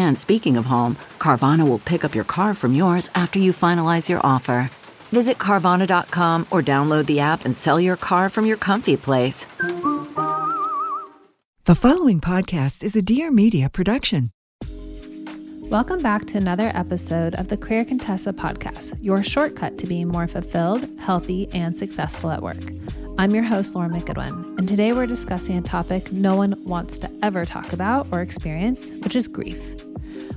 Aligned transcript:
And 0.00 0.16
speaking 0.18 0.56
of 0.56 0.64
home, 0.64 0.96
Carvana 1.18 1.68
will 1.68 1.78
pick 1.78 2.04
up 2.06 2.14
your 2.14 2.24
car 2.24 2.54
from 2.54 2.72
yours 2.74 3.10
after 3.14 3.38
you 3.38 3.52
finalize 3.52 4.08
your 4.08 4.24
offer. 4.24 4.70
Visit 5.12 5.36
Carvana.com 5.36 6.46
or 6.50 6.62
download 6.62 7.04
the 7.04 7.20
app 7.20 7.44
and 7.44 7.54
sell 7.54 7.78
your 7.78 7.96
car 7.96 8.30
from 8.30 8.46
your 8.46 8.56
comfy 8.56 8.96
place. 8.96 9.44
The 11.66 11.74
following 11.74 12.18
podcast 12.18 12.82
is 12.82 12.96
a 12.96 13.02
Dear 13.02 13.30
Media 13.30 13.68
production. 13.68 14.30
Welcome 15.68 16.00
back 16.02 16.26
to 16.28 16.38
another 16.38 16.72
episode 16.74 17.34
of 17.34 17.48
the 17.48 17.58
Career 17.58 17.84
Contessa 17.84 18.32
podcast, 18.32 18.96
your 19.02 19.22
shortcut 19.22 19.76
to 19.76 19.86
being 19.86 20.08
more 20.08 20.26
fulfilled, 20.26 20.88
healthy, 20.98 21.46
and 21.52 21.76
successful 21.76 22.30
at 22.30 22.40
work. 22.40 22.64
I'm 23.20 23.32
your 23.32 23.44
host, 23.44 23.74
Lauren 23.74 23.92
McGoodwin, 23.92 24.56
and 24.56 24.66
today 24.66 24.94
we're 24.94 25.04
discussing 25.04 25.58
a 25.58 25.60
topic 25.60 26.10
no 26.10 26.36
one 26.36 26.54
wants 26.64 26.98
to 27.00 27.10
ever 27.22 27.44
talk 27.44 27.74
about 27.74 28.06
or 28.12 28.22
experience, 28.22 28.94
which 28.94 29.14
is 29.14 29.28
grief. 29.28 29.84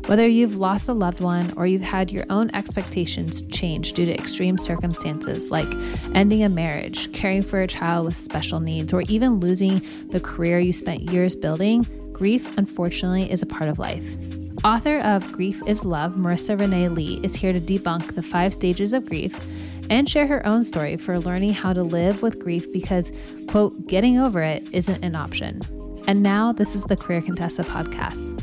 Whether 0.07 0.27
you've 0.27 0.57
lost 0.57 0.89
a 0.89 0.93
loved 0.93 1.21
one 1.21 1.53
or 1.55 1.65
you've 1.65 1.81
had 1.81 2.11
your 2.11 2.25
own 2.29 2.53
expectations 2.53 3.41
change 3.43 3.93
due 3.93 4.05
to 4.05 4.13
extreme 4.13 4.57
circumstances 4.57 5.49
like 5.49 5.73
ending 6.13 6.43
a 6.43 6.49
marriage, 6.49 7.09
caring 7.13 7.41
for 7.41 7.61
a 7.61 7.67
child 7.67 8.03
with 8.03 8.17
special 8.17 8.59
needs, 8.59 8.91
or 8.91 9.03
even 9.03 9.39
losing 9.39 9.81
the 10.09 10.19
career 10.19 10.59
you 10.59 10.73
spent 10.73 11.03
years 11.03 11.37
building, 11.37 11.85
grief, 12.11 12.57
unfortunately, 12.57 13.31
is 13.31 13.41
a 13.41 13.45
part 13.45 13.69
of 13.69 13.79
life. 13.79 14.05
Author 14.65 14.97
of 14.99 15.31
Grief 15.31 15.61
is 15.65 15.85
Love, 15.85 16.15
Marisa 16.15 16.59
Renee 16.59 16.89
Lee, 16.89 17.21
is 17.23 17.33
here 17.33 17.53
to 17.53 17.61
debunk 17.61 18.15
the 18.15 18.23
five 18.23 18.53
stages 18.53 18.91
of 18.91 19.05
grief 19.05 19.47
and 19.89 20.09
share 20.09 20.27
her 20.27 20.45
own 20.45 20.63
story 20.63 20.97
for 20.97 21.19
learning 21.19 21.53
how 21.53 21.73
to 21.73 21.83
live 21.83 22.21
with 22.21 22.39
grief 22.39 22.71
because, 22.71 23.11
quote, 23.47 23.87
getting 23.87 24.17
over 24.17 24.41
it 24.41 24.67
isn't 24.71 25.03
an 25.03 25.15
option. 25.15 25.61
And 26.07 26.21
now 26.21 26.51
this 26.51 26.75
is 26.75 26.83
the 26.83 26.97
Career 26.97 27.21
Contessa 27.21 27.63
podcast. 27.63 28.41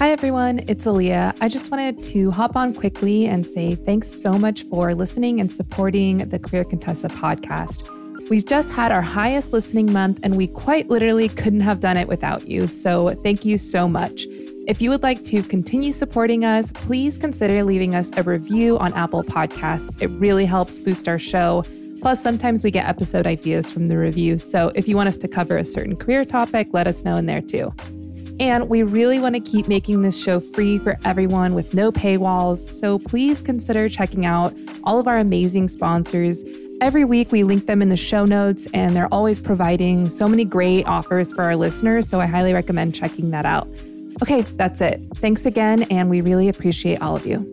Hi, 0.00 0.10
everyone. 0.10 0.60
It's 0.66 0.86
Aaliyah. 0.86 1.36
I 1.40 1.48
just 1.48 1.70
wanted 1.70 2.02
to 2.02 2.32
hop 2.32 2.56
on 2.56 2.74
quickly 2.74 3.26
and 3.26 3.46
say 3.46 3.74
thanks 3.76 4.08
so 4.08 4.32
much 4.32 4.64
for 4.64 4.94
listening 4.94 5.40
and 5.40 5.52
supporting 5.52 6.18
the 6.28 6.38
Career 6.38 6.64
Contessa 6.64 7.08
podcast. 7.08 7.88
We've 8.28 8.44
just 8.44 8.72
had 8.72 8.90
our 8.90 9.02
highest 9.02 9.52
listening 9.52 9.92
month, 9.92 10.18
and 10.22 10.36
we 10.36 10.48
quite 10.48 10.88
literally 10.90 11.28
couldn't 11.28 11.60
have 11.60 11.78
done 11.78 11.96
it 11.96 12.08
without 12.08 12.48
you. 12.48 12.66
So, 12.66 13.10
thank 13.22 13.44
you 13.44 13.58
so 13.58 13.86
much. 13.86 14.26
If 14.66 14.80
you 14.80 14.88
would 14.88 15.02
like 15.02 15.22
to 15.26 15.42
continue 15.42 15.92
supporting 15.92 16.42
us, 16.46 16.72
please 16.72 17.18
consider 17.18 17.62
leaving 17.64 17.94
us 17.94 18.10
a 18.16 18.22
review 18.22 18.78
on 18.78 18.94
Apple 18.94 19.22
Podcasts. 19.22 20.00
It 20.00 20.06
really 20.06 20.46
helps 20.46 20.78
boost 20.78 21.06
our 21.06 21.18
show. 21.18 21.64
Plus, 22.00 22.22
sometimes 22.22 22.64
we 22.64 22.70
get 22.70 22.88
episode 22.88 23.26
ideas 23.26 23.70
from 23.70 23.88
the 23.88 23.98
reviews. 23.98 24.42
So, 24.42 24.72
if 24.74 24.88
you 24.88 24.96
want 24.96 25.08
us 25.08 25.18
to 25.18 25.28
cover 25.28 25.58
a 25.58 25.66
certain 25.66 25.96
career 25.96 26.24
topic, 26.24 26.68
let 26.72 26.86
us 26.86 27.04
know 27.04 27.16
in 27.16 27.26
there 27.26 27.42
too. 27.42 27.74
And 28.40 28.70
we 28.70 28.82
really 28.82 29.18
want 29.20 29.34
to 29.34 29.40
keep 29.40 29.68
making 29.68 30.00
this 30.00 30.20
show 30.20 30.40
free 30.40 30.78
for 30.78 30.98
everyone 31.04 31.54
with 31.54 31.74
no 31.74 31.92
paywalls. 31.92 32.68
So 32.68 32.98
please 32.98 33.42
consider 33.42 33.88
checking 33.88 34.26
out 34.26 34.54
all 34.82 34.98
of 34.98 35.06
our 35.06 35.16
amazing 35.16 35.68
sponsors. 35.68 36.42
Every 36.80 37.04
week, 37.04 37.30
we 37.30 37.44
link 37.44 37.66
them 37.66 37.80
in 37.80 37.90
the 37.90 37.96
show 37.96 38.24
notes, 38.24 38.66
and 38.74 38.96
they're 38.96 39.12
always 39.12 39.38
providing 39.38 40.08
so 40.08 40.26
many 40.26 40.44
great 40.44 40.88
offers 40.88 41.32
for 41.32 41.44
our 41.44 41.54
listeners. 41.54 42.08
So 42.08 42.20
I 42.20 42.26
highly 42.26 42.52
recommend 42.52 42.94
checking 42.94 43.30
that 43.30 43.46
out. 43.46 43.68
Okay, 44.22 44.42
that's 44.42 44.80
it. 44.80 45.02
Thanks 45.16 45.44
again, 45.44 45.82
and 45.84 46.08
we 46.08 46.20
really 46.20 46.48
appreciate 46.48 47.00
all 47.02 47.16
of 47.16 47.26
you. 47.26 47.50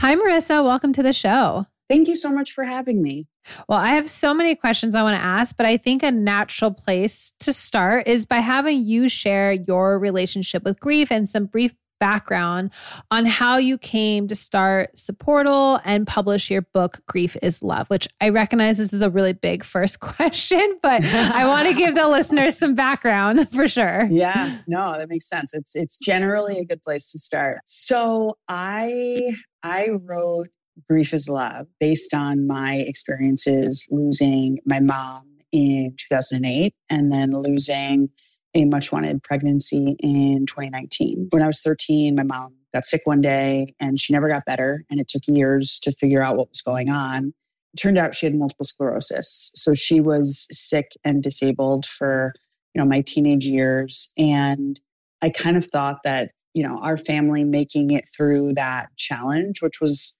Hi, 0.00 0.14
Marisa. 0.14 0.64
Welcome 0.64 0.92
to 0.92 1.02
the 1.02 1.12
show. 1.12 1.66
Thank 1.88 2.06
you 2.06 2.14
so 2.14 2.30
much 2.30 2.52
for 2.52 2.64
having 2.64 3.02
me. 3.02 3.26
Well, 3.68 3.78
I 3.78 3.94
have 3.94 4.08
so 4.08 4.32
many 4.32 4.54
questions 4.54 4.94
I 4.94 5.02
want 5.02 5.16
to 5.16 5.22
ask, 5.22 5.56
but 5.56 5.66
I 5.66 5.76
think 5.76 6.02
a 6.02 6.10
natural 6.10 6.70
place 6.70 7.32
to 7.40 7.52
start 7.52 8.06
is 8.06 8.24
by 8.24 8.38
having 8.38 8.84
you 8.84 9.08
share 9.08 9.52
your 9.52 9.98
relationship 9.98 10.62
with 10.64 10.78
grief 10.78 11.10
and 11.10 11.28
some 11.28 11.46
brief 11.46 11.74
background 11.98 12.70
on 13.10 13.26
how 13.26 13.56
you 13.56 13.78
came 13.78 14.28
to 14.28 14.34
start 14.34 14.94
Supportal 14.96 15.80
and 15.84 16.06
publish 16.06 16.50
your 16.50 16.62
book, 16.62 17.00
Grief 17.06 17.36
is 17.42 17.62
Love, 17.62 17.88
which 17.88 18.08
I 18.20 18.28
recognize 18.28 18.78
this 18.78 18.92
is 18.92 19.00
a 19.00 19.10
really 19.10 19.32
big 19.32 19.64
first 19.64 20.00
question, 20.00 20.78
but 20.82 21.04
I 21.04 21.46
want 21.46 21.66
to 21.68 21.74
give 21.74 21.94
the 21.94 22.08
listeners 22.08 22.58
some 22.58 22.74
background 22.74 23.50
for 23.52 23.68
sure. 23.68 24.06
Yeah, 24.10 24.58
no, 24.66 24.92
that 24.98 25.08
makes 25.08 25.28
sense. 25.28 25.54
It's 25.54 25.74
it's 25.74 25.98
generally 25.98 26.58
a 26.58 26.64
good 26.64 26.82
place 26.82 27.10
to 27.12 27.18
start. 27.18 27.60
So 27.64 28.38
I 28.48 29.36
I 29.62 29.88
wrote 29.90 30.48
Grief 30.88 31.12
is 31.12 31.28
Love 31.28 31.66
based 31.80 32.14
on 32.14 32.46
my 32.46 32.76
experiences 32.76 33.86
losing 33.90 34.58
my 34.64 34.80
mom 34.80 35.24
in 35.52 35.94
2008 36.10 36.74
and 36.90 37.12
then 37.12 37.30
losing 37.30 38.10
a 38.54 38.64
much 38.64 38.92
wanted 38.92 39.22
pregnancy 39.22 39.96
in 40.00 40.46
2019. 40.46 41.28
When 41.30 41.42
I 41.42 41.46
was 41.46 41.60
13, 41.60 42.14
my 42.14 42.22
mom 42.22 42.54
got 42.72 42.84
sick 42.84 43.02
one 43.04 43.20
day 43.20 43.74
and 43.80 43.98
she 44.00 44.12
never 44.12 44.28
got 44.28 44.44
better. 44.44 44.84
And 44.90 45.00
it 45.00 45.08
took 45.08 45.22
years 45.26 45.78
to 45.80 45.92
figure 45.92 46.22
out 46.22 46.36
what 46.36 46.48
was 46.48 46.60
going 46.60 46.90
on. 46.90 47.34
It 47.74 47.80
turned 47.80 47.98
out 47.98 48.14
she 48.14 48.26
had 48.26 48.34
multiple 48.34 48.64
sclerosis. 48.64 49.50
So 49.54 49.74
she 49.74 50.00
was 50.00 50.46
sick 50.50 50.92
and 51.04 51.22
disabled 51.22 51.86
for, 51.86 52.32
you 52.74 52.80
know, 52.80 52.88
my 52.88 53.02
teenage 53.02 53.46
years. 53.46 54.12
And 54.16 54.80
I 55.22 55.30
kind 55.30 55.56
of 55.56 55.66
thought 55.66 56.02
that, 56.04 56.30
you 56.54 56.62
know, 56.62 56.78
our 56.82 56.96
family 56.96 57.44
making 57.44 57.90
it 57.90 58.08
through 58.14 58.54
that 58.54 58.88
challenge, 58.96 59.60
which 59.62 59.80
was 59.80 60.16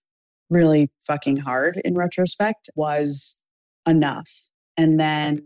really 0.51 0.91
fucking 1.07 1.39
hard 1.39 1.81
in 1.85 1.95
retrospect 1.95 2.71
was 2.75 3.43
enough. 3.87 4.49
And 4.77 4.99
then 4.99 5.45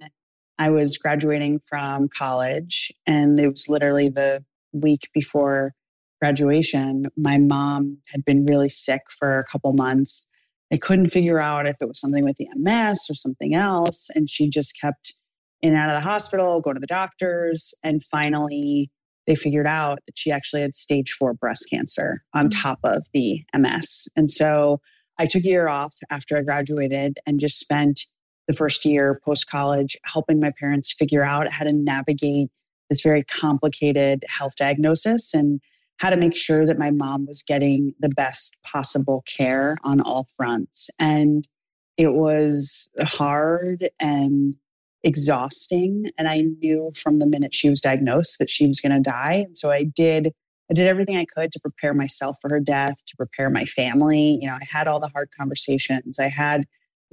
I 0.62 0.70
was 0.70 0.96
graduating 0.96 1.58
from 1.58 2.08
college, 2.08 2.92
and 3.04 3.40
it 3.40 3.48
was 3.48 3.68
literally 3.68 4.08
the 4.08 4.44
week 4.72 5.10
before 5.12 5.74
graduation. 6.20 7.06
My 7.16 7.36
mom 7.36 7.98
had 8.12 8.24
been 8.24 8.46
really 8.46 8.68
sick 8.68 9.02
for 9.10 9.40
a 9.40 9.44
couple 9.44 9.72
months. 9.72 10.30
They 10.70 10.78
couldn't 10.78 11.08
figure 11.08 11.40
out 11.40 11.66
if 11.66 11.78
it 11.80 11.88
was 11.88 11.98
something 11.98 12.24
with 12.24 12.36
the 12.36 12.46
MS 12.54 13.06
or 13.10 13.14
something 13.14 13.56
else. 13.56 14.08
And 14.14 14.30
she 14.30 14.48
just 14.48 14.80
kept 14.80 15.16
in 15.62 15.70
and 15.70 15.78
out 15.78 15.90
of 15.90 16.00
the 16.00 16.08
hospital, 16.08 16.60
going 16.60 16.76
to 16.76 16.80
the 16.80 16.86
doctors. 16.86 17.74
And 17.82 18.00
finally, 18.00 18.92
they 19.26 19.34
figured 19.34 19.66
out 19.66 19.98
that 20.06 20.16
she 20.16 20.30
actually 20.30 20.62
had 20.62 20.74
stage 20.74 21.10
four 21.10 21.34
breast 21.34 21.66
cancer 21.70 22.22
on 22.34 22.50
mm. 22.50 22.62
top 22.62 22.78
of 22.84 23.08
the 23.12 23.42
MS. 23.52 24.06
And 24.14 24.30
so 24.30 24.80
I 25.18 25.26
took 25.26 25.42
a 25.42 25.48
year 25.48 25.66
off 25.66 25.94
after 26.08 26.36
I 26.36 26.42
graduated 26.42 27.18
and 27.26 27.40
just 27.40 27.58
spent 27.58 28.06
the 28.52 28.56
first 28.56 28.84
year 28.84 29.20
post 29.24 29.46
college 29.46 29.96
helping 30.04 30.38
my 30.38 30.52
parents 30.58 30.92
figure 30.92 31.24
out 31.24 31.50
how 31.50 31.64
to 31.64 31.72
navigate 31.72 32.50
this 32.90 33.00
very 33.00 33.24
complicated 33.24 34.24
health 34.28 34.54
diagnosis 34.56 35.32
and 35.32 35.60
how 35.96 36.10
to 36.10 36.16
make 36.16 36.36
sure 36.36 36.66
that 36.66 36.78
my 36.78 36.90
mom 36.90 37.26
was 37.26 37.42
getting 37.42 37.94
the 37.98 38.08
best 38.10 38.58
possible 38.62 39.24
care 39.26 39.78
on 39.84 40.00
all 40.00 40.26
fronts. 40.36 40.90
And 40.98 41.48
it 41.96 42.12
was 42.12 42.90
hard 43.00 43.88
and 43.98 44.56
exhausting. 45.02 46.10
And 46.18 46.28
I 46.28 46.42
knew 46.42 46.92
from 46.94 47.18
the 47.18 47.26
minute 47.26 47.54
she 47.54 47.70
was 47.70 47.80
diagnosed 47.80 48.38
that 48.38 48.50
she 48.50 48.66
was 48.66 48.80
going 48.80 48.92
to 48.92 49.00
die. 49.00 49.44
And 49.46 49.56
so 49.56 49.70
I 49.70 49.84
did 49.84 50.32
I 50.70 50.74
did 50.74 50.86
everything 50.86 51.18
I 51.18 51.26
could 51.26 51.52
to 51.52 51.60
prepare 51.60 51.92
myself 51.92 52.38
for 52.40 52.48
her 52.48 52.60
death, 52.60 53.04
to 53.06 53.16
prepare 53.16 53.50
my 53.50 53.66
family. 53.66 54.38
You 54.40 54.46
know, 54.46 54.54
I 54.54 54.64
had 54.70 54.88
all 54.88 55.00
the 55.00 55.08
hard 55.08 55.28
conversations. 55.36 56.18
I 56.18 56.28
had 56.28 56.64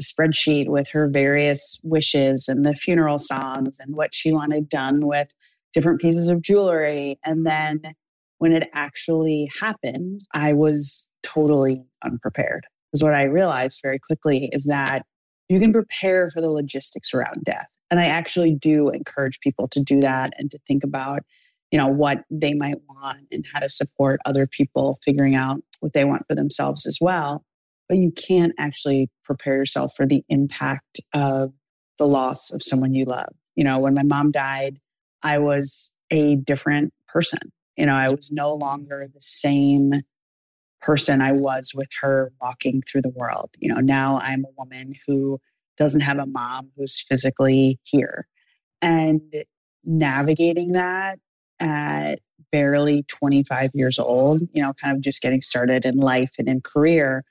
spreadsheet 0.03 0.67
with 0.67 0.89
her 0.91 1.09
various 1.09 1.79
wishes 1.83 2.47
and 2.47 2.65
the 2.65 2.73
funeral 2.73 3.17
songs 3.17 3.77
and 3.79 3.95
what 3.95 4.13
she 4.13 4.31
wanted 4.31 4.69
done 4.69 5.01
with 5.01 5.29
different 5.73 6.01
pieces 6.01 6.29
of 6.29 6.41
jewelry. 6.41 7.19
And 7.25 7.45
then 7.45 7.81
when 8.39 8.53
it 8.53 8.69
actually 8.73 9.49
happened, 9.59 10.21
I 10.33 10.53
was 10.53 11.07
totally 11.23 11.83
unprepared. 12.03 12.65
Because 12.91 13.03
what 13.03 13.13
I 13.13 13.23
realized 13.23 13.81
very 13.83 13.99
quickly 13.99 14.49
is 14.51 14.65
that 14.65 15.05
you 15.47 15.59
can 15.59 15.73
prepare 15.73 16.29
for 16.29 16.41
the 16.41 16.49
logistics 16.49 17.13
around 17.13 17.43
death. 17.43 17.67
And 17.91 17.99
I 17.99 18.05
actually 18.05 18.53
do 18.53 18.89
encourage 18.89 19.39
people 19.39 19.67
to 19.69 19.81
do 19.81 19.99
that 19.99 20.33
and 20.37 20.49
to 20.51 20.59
think 20.67 20.83
about, 20.83 21.23
you 21.71 21.77
know, 21.77 21.87
what 21.87 22.23
they 22.31 22.53
might 22.53 22.77
want 22.87 23.27
and 23.31 23.45
how 23.51 23.59
to 23.59 23.69
support 23.69 24.19
other 24.25 24.47
people 24.47 24.99
figuring 25.03 25.35
out 25.35 25.61
what 25.79 25.93
they 25.93 26.05
want 26.05 26.23
for 26.27 26.35
themselves 26.35 26.85
as 26.85 26.97
well. 27.01 27.43
But 27.89 27.97
you 27.97 28.11
can't 28.11 28.53
actually 28.57 29.09
prepare 29.23 29.55
yourself 29.55 29.93
for 29.97 30.05
the 30.05 30.23
impact 30.29 31.01
of 31.13 31.51
the 31.97 32.07
loss 32.07 32.51
of 32.53 32.63
someone 32.63 32.93
you 32.93 33.03
love. 33.05 33.33
You 33.55 33.63
know, 33.63 33.79
when 33.79 33.95
my 33.95 34.03
mom 34.03 34.31
died, 34.31 34.77
I 35.21 35.39
was 35.39 35.95
a 36.11 36.35
different 36.37 36.93
person. 37.07 37.39
You 37.75 37.87
know, 37.87 37.95
I 37.95 38.09
was 38.09 38.31
no 38.31 38.53
longer 38.53 39.07
the 39.11 39.21
same 39.21 40.01
person 40.81 41.21
I 41.21 41.33
was 41.33 41.71
with 41.75 41.89
her 42.01 42.31
walking 42.41 42.81
through 42.81 43.01
the 43.01 43.09
world. 43.09 43.49
You 43.57 43.73
know, 43.73 43.81
now 43.81 44.19
I'm 44.21 44.45
a 44.45 44.53
woman 44.57 44.93
who 45.05 45.39
doesn't 45.77 46.01
have 46.01 46.19
a 46.19 46.25
mom 46.25 46.71
who's 46.77 47.01
physically 47.01 47.79
here. 47.83 48.27
And 48.81 49.21
navigating 49.83 50.73
that 50.73 51.19
at 51.59 52.19
barely 52.51 53.03
25 53.03 53.71
years 53.73 53.99
old, 53.99 54.41
you 54.53 54.61
know, 54.61 54.73
kind 54.73 54.95
of 54.95 55.01
just 55.01 55.21
getting 55.21 55.41
started 55.41 55.85
in 55.85 55.97
life 55.97 56.31
and 56.37 56.47
in 56.47 56.61
career 56.61 57.23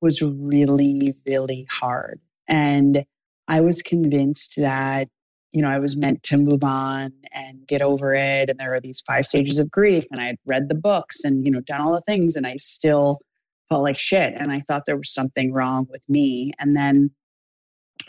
was 0.00 0.22
really, 0.22 1.14
really 1.26 1.66
hard. 1.70 2.20
And 2.46 3.04
I 3.46 3.60
was 3.60 3.82
convinced 3.82 4.54
that 4.56 5.08
you 5.52 5.62
know, 5.62 5.68
I 5.68 5.78
was 5.78 5.96
meant 5.96 6.22
to 6.24 6.36
move 6.36 6.62
on 6.62 7.12
and 7.32 7.66
get 7.66 7.82
over 7.82 8.14
it. 8.14 8.50
And 8.50 8.58
there 8.58 8.74
are 8.74 8.80
these 8.80 9.00
five 9.00 9.26
stages 9.26 9.58
of 9.58 9.70
grief. 9.70 10.04
And 10.10 10.20
I 10.20 10.26
had 10.26 10.36
read 10.44 10.68
the 10.68 10.74
books 10.74 11.24
and, 11.24 11.44
you 11.46 11.50
know, 11.50 11.60
done 11.60 11.80
all 11.80 11.92
the 11.92 12.02
things. 12.02 12.36
And 12.36 12.46
I 12.46 12.56
still 12.56 13.20
felt 13.68 13.82
like 13.82 13.96
shit. 13.96 14.34
And 14.36 14.52
I 14.52 14.60
thought 14.60 14.84
there 14.86 14.96
was 14.96 15.12
something 15.12 15.52
wrong 15.52 15.86
with 15.90 16.04
me. 16.08 16.52
And 16.58 16.76
then, 16.76 17.10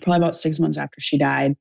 probably 0.02 0.18
about 0.18 0.36
six 0.36 0.60
months 0.60 0.78
after 0.78 1.00
she 1.02 1.18
died, 1.18 1.56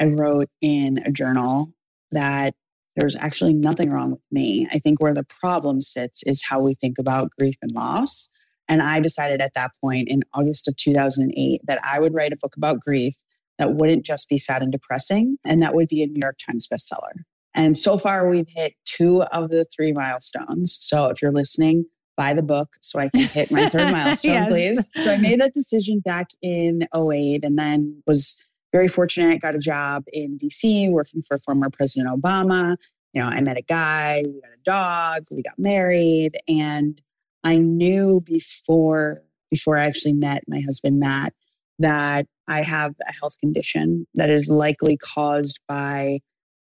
I 0.00 0.06
wrote 0.06 0.48
in 0.60 0.98
a 1.04 1.12
journal 1.12 1.72
that 2.10 2.54
there's 2.96 3.16
actually 3.16 3.54
nothing 3.54 3.90
wrong 3.90 4.12
with 4.12 4.22
me. 4.30 4.68
I 4.72 4.78
think 4.78 5.00
where 5.00 5.14
the 5.14 5.24
problem 5.24 5.80
sits 5.80 6.22
is 6.24 6.42
how 6.48 6.60
we 6.60 6.74
think 6.74 6.98
about 6.98 7.30
grief 7.38 7.56
and 7.60 7.72
loss. 7.72 8.32
And 8.68 8.82
I 8.82 9.00
decided 9.00 9.40
at 9.40 9.54
that 9.54 9.72
point 9.80 10.08
in 10.08 10.22
August 10.32 10.68
of 10.68 10.76
2008 10.76 11.60
that 11.66 11.80
I 11.84 11.98
would 11.98 12.14
write 12.14 12.32
a 12.32 12.36
book 12.36 12.56
about 12.56 12.80
grief 12.80 13.22
that 13.58 13.74
wouldn't 13.74 14.04
just 14.04 14.28
be 14.28 14.38
sad 14.38 14.62
and 14.62 14.72
depressing, 14.72 15.38
and 15.44 15.62
that 15.62 15.74
would 15.74 15.88
be 15.88 16.02
a 16.02 16.06
New 16.06 16.20
York 16.22 16.38
Times 16.44 16.66
bestseller. 16.66 17.22
And 17.54 17.76
so 17.76 17.96
far, 17.98 18.28
we've 18.28 18.48
hit 18.48 18.74
two 18.84 19.22
of 19.22 19.50
the 19.50 19.64
three 19.64 19.92
milestones. 19.92 20.76
So 20.80 21.06
if 21.06 21.22
you're 21.22 21.32
listening, 21.32 21.86
buy 22.16 22.34
the 22.34 22.42
book 22.42 22.76
so 22.80 22.98
I 22.98 23.08
can 23.08 23.22
hit 23.22 23.50
my 23.50 23.68
third 23.68 23.92
milestone, 23.92 24.32
yes. 24.32 24.48
please. 24.48 24.90
So 24.96 25.12
I 25.12 25.16
made 25.16 25.40
that 25.40 25.54
decision 25.54 26.00
back 26.00 26.30
in 26.42 26.86
08 26.94 27.44
and 27.44 27.58
then 27.58 28.02
was 28.06 28.44
very 28.72 28.88
fortunate, 28.88 29.40
got 29.40 29.54
a 29.54 29.58
job 29.58 30.04
in 30.12 30.36
DC 30.36 30.90
working 30.90 31.22
for 31.22 31.38
former 31.38 31.70
President 31.70 32.12
Obama. 32.20 32.76
You 33.12 33.22
know, 33.22 33.28
I 33.28 33.40
met 33.40 33.56
a 33.56 33.62
guy, 33.62 34.22
we 34.24 34.40
got 34.40 34.50
a 34.50 34.62
dog, 34.64 35.22
we 35.30 35.42
got 35.42 35.58
married, 35.58 36.36
and 36.48 37.00
I 37.44 37.58
knew 37.58 38.22
before 38.24 39.22
before 39.50 39.78
I 39.78 39.86
actually 39.86 40.14
met 40.14 40.42
my 40.48 40.60
husband 40.60 40.98
Matt 40.98 41.32
that 41.78 42.26
I 42.48 42.62
have 42.62 42.94
a 43.06 43.12
health 43.12 43.38
condition 43.38 44.06
that 44.14 44.30
is 44.30 44.48
likely 44.48 44.96
caused 44.96 45.60
by 45.68 46.20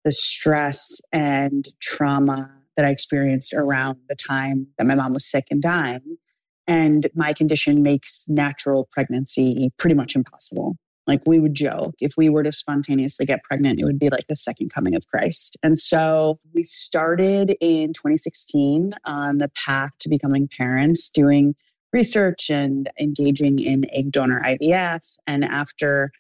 the 0.05 0.11
stress 0.11 0.99
and 1.11 1.67
trauma 1.81 2.49
that 2.75 2.85
I 2.85 2.89
experienced 2.89 3.53
around 3.53 3.99
the 4.07 4.15
time 4.15 4.67
that 4.77 4.87
my 4.87 4.95
mom 4.95 5.13
was 5.13 5.29
sick 5.29 5.45
and 5.51 5.61
dying. 5.61 6.17
And 6.65 7.07
my 7.13 7.33
condition 7.33 7.83
makes 7.83 8.25
natural 8.27 8.87
pregnancy 8.91 9.71
pretty 9.77 9.95
much 9.95 10.15
impossible. 10.15 10.77
Like 11.09 11.21
we 11.25 11.39
would 11.39 11.55
joke, 11.55 11.95
if 11.99 12.13
we 12.17 12.29
were 12.29 12.43
to 12.43 12.51
spontaneously 12.51 13.25
get 13.25 13.43
pregnant, 13.43 13.79
it 13.79 13.83
would 13.83 13.97
be 13.97 14.09
like 14.09 14.27
the 14.27 14.35
second 14.35 14.71
coming 14.71 14.93
of 14.93 15.07
Christ. 15.07 15.57
And 15.63 15.79
so 15.79 16.39
we 16.53 16.61
started 16.61 17.57
in 17.59 17.93
2016 17.93 18.93
on 19.05 19.39
the 19.39 19.49
path 19.49 19.89
to 20.01 20.09
becoming 20.09 20.47
parents, 20.47 21.09
doing 21.09 21.55
research 21.91 22.51
and 22.51 22.91
engaging 22.99 23.57
in 23.57 23.89
egg 23.91 24.11
donor 24.11 24.39
IVF. 24.45 25.15
And 25.25 25.43
after 25.43 26.11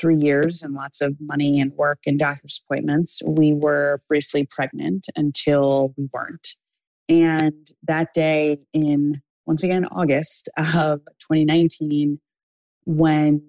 three 0.00 0.16
years 0.16 0.62
and 0.62 0.74
lots 0.74 1.00
of 1.00 1.14
money 1.20 1.60
and 1.60 1.70
work 1.74 2.00
and 2.04 2.18
doctor's 2.18 2.60
appointments, 2.64 3.22
we 3.24 3.52
were 3.52 4.02
briefly 4.08 4.48
pregnant 4.50 5.06
until 5.14 5.94
we 5.96 6.08
weren't. 6.12 6.48
And 7.08 7.68
that 7.84 8.12
day 8.14 8.58
in, 8.72 9.22
once 9.46 9.62
again, 9.62 9.84
August 9.84 10.48
of 10.56 11.02
2019, 11.20 12.18
when 12.86 13.42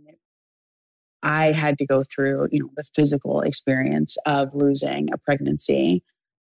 I 1.26 1.54
had 1.54 1.80
to 1.80 1.88
go 1.88 2.04
through, 2.04 2.48
you 2.52 2.60
know, 2.60 2.70
the 2.78 2.84
physical 2.96 3.42
experience 3.42 4.16
of 4.28 4.54
losing 4.54 5.10
a 5.12 5.18
pregnancy, 5.18 6.04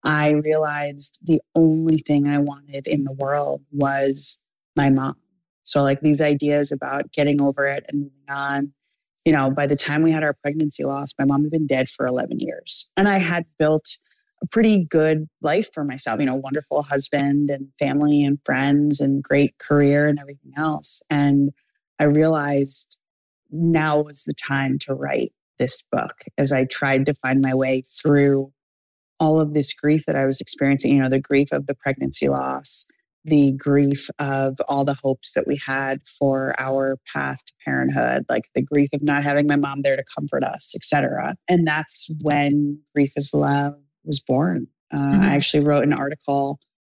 I 0.03 0.29
realized 0.29 1.17
the 1.23 1.41
only 1.55 1.97
thing 1.97 2.27
I 2.27 2.37
wanted 2.37 2.85
in 2.85 3.03
the 3.03 3.11
world 3.11 3.63
was 3.71 4.45
my 4.75 4.91
mom. 4.91 5.15
So, 5.63 5.81
like 5.81 6.01
these 6.01 6.21
ideas 6.21 6.71
about 6.71 7.11
getting 7.11 7.41
over 7.41 7.65
it 7.65 7.83
and 7.89 8.03
moving 8.03 8.29
on. 8.29 8.73
You 9.25 9.33
know, 9.33 9.49
by 9.49 9.65
the 9.65 9.75
time 9.75 10.03
we 10.03 10.11
had 10.11 10.23
our 10.23 10.33
pregnancy 10.33 10.83
loss, 10.83 11.13
my 11.17 11.25
mom 11.25 11.41
had 11.41 11.51
been 11.51 11.67
dead 11.67 11.89
for 11.89 12.05
11 12.05 12.39
years. 12.39 12.89
And 12.95 13.09
I 13.09 13.17
had 13.17 13.45
built 13.57 13.97
a 14.41 14.47
pretty 14.47 14.85
good 14.89 15.27
life 15.41 15.67
for 15.73 15.83
myself, 15.83 16.19
you 16.19 16.27
know, 16.27 16.35
wonderful 16.35 16.83
husband 16.83 17.49
and 17.49 17.67
family 17.79 18.23
and 18.23 18.37
friends 18.45 19.01
and 19.01 19.21
great 19.23 19.57
career 19.57 20.07
and 20.07 20.19
everything 20.19 20.53
else. 20.55 21.01
And 21.09 21.49
I 21.99 22.05
realized 22.05 22.98
now 23.51 24.01
was 24.01 24.23
the 24.23 24.33
time 24.33 24.77
to 24.79 24.93
write 24.93 25.31
this 25.57 25.83
book 25.91 26.23
as 26.37 26.51
I 26.51 26.65
tried 26.65 27.05
to 27.07 27.13
find 27.13 27.41
my 27.41 27.53
way 27.53 27.81
through 27.81 28.51
all 29.19 29.41
of 29.41 29.53
this 29.53 29.73
grief 29.73 30.05
that 30.05 30.15
I 30.15 30.25
was 30.25 30.39
experiencing, 30.39 30.95
you 30.95 31.01
know, 31.01 31.09
the 31.09 31.19
grief 31.19 31.51
of 31.51 31.67
the 31.67 31.73
pregnancy 31.73 32.29
loss, 32.29 32.87
the 33.25 33.51
grief 33.51 34.09
of 34.17 34.59
all 34.67 34.85
the 34.85 34.95
hopes 34.95 35.33
that 35.33 35.45
we 35.45 35.57
had 35.57 36.01
for 36.07 36.55
our 36.57 36.97
path 37.13 37.45
to 37.45 37.53
parenthood 37.65 38.25
like 38.29 38.45
the 38.55 38.61
grief 38.61 38.89
of 38.93 39.03
not 39.03 39.23
having 39.23 39.47
my 39.47 39.55
mom 39.55 39.81
there 39.81 39.95
to 39.95 40.03
comfort 40.17 40.43
us 40.43 40.73
etc 40.75 41.35
and 41.47 41.67
that's 41.67 42.09
when 42.21 42.79
grief 42.95 43.11
is 43.15 43.33
love 43.33 43.75
was 44.05 44.19
born. 44.19 44.67
Uh, 44.93 44.97
mm-hmm. 44.97 45.21
i 45.21 45.35
actually 45.35 45.63
wrote 45.63 45.83
an 45.83 45.93
article 45.93 46.59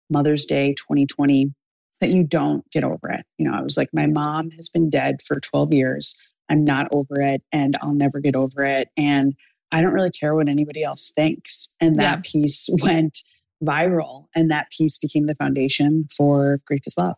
mother's 0.09 0.45
day 0.45 0.73
2020 0.73 1.53
that 2.01 2.09
you 2.11 2.23
don't 2.23 2.69
get 2.71 2.83
over 2.83 3.09
it. 3.09 3.25
You 3.37 3.49
know 3.49 3.57
i 3.57 3.61
was 3.61 3.77
like 3.77 3.89
my 3.93 4.05
mom 4.05 4.51
has 4.51 4.69
been 4.69 4.89
dead 4.89 5.21
for 5.25 5.39
12 5.39 5.73
years 5.73 6.19
i'm 6.49 6.63
not 6.63 6.87
over 6.91 7.21
it 7.21 7.41
and 7.51 7.77
i'll 7.81 7.93
never 7.93 8.19
get 8.19 8.35
over 8.35 8.63
it 8.63 8.89
and 8.97 9.35
i 9.71 9.81
don't 9.81 9.93
really 9.93 10.11
care 10.11 10.35
what 10.35 10.49
anybody 10.49 10.83
else 10.83 11.11
thinks 11.11 11.75
and 11.79 11.95
that 11.95 12.17
yeah. 12.17 12.21
piece 12.23 12.69
went 12.81 13.19
viral. 13.63 14.25
And 14.35 14.49
that 14.51 14.69
piece 14.71 14.97
became 14.97 15.25
the 15.25 15.35
foundation 15.35 16.07
for 16.15 16.59
Grief 16.65 16.81
is 16.85 16.97
Love. 16.97 17.15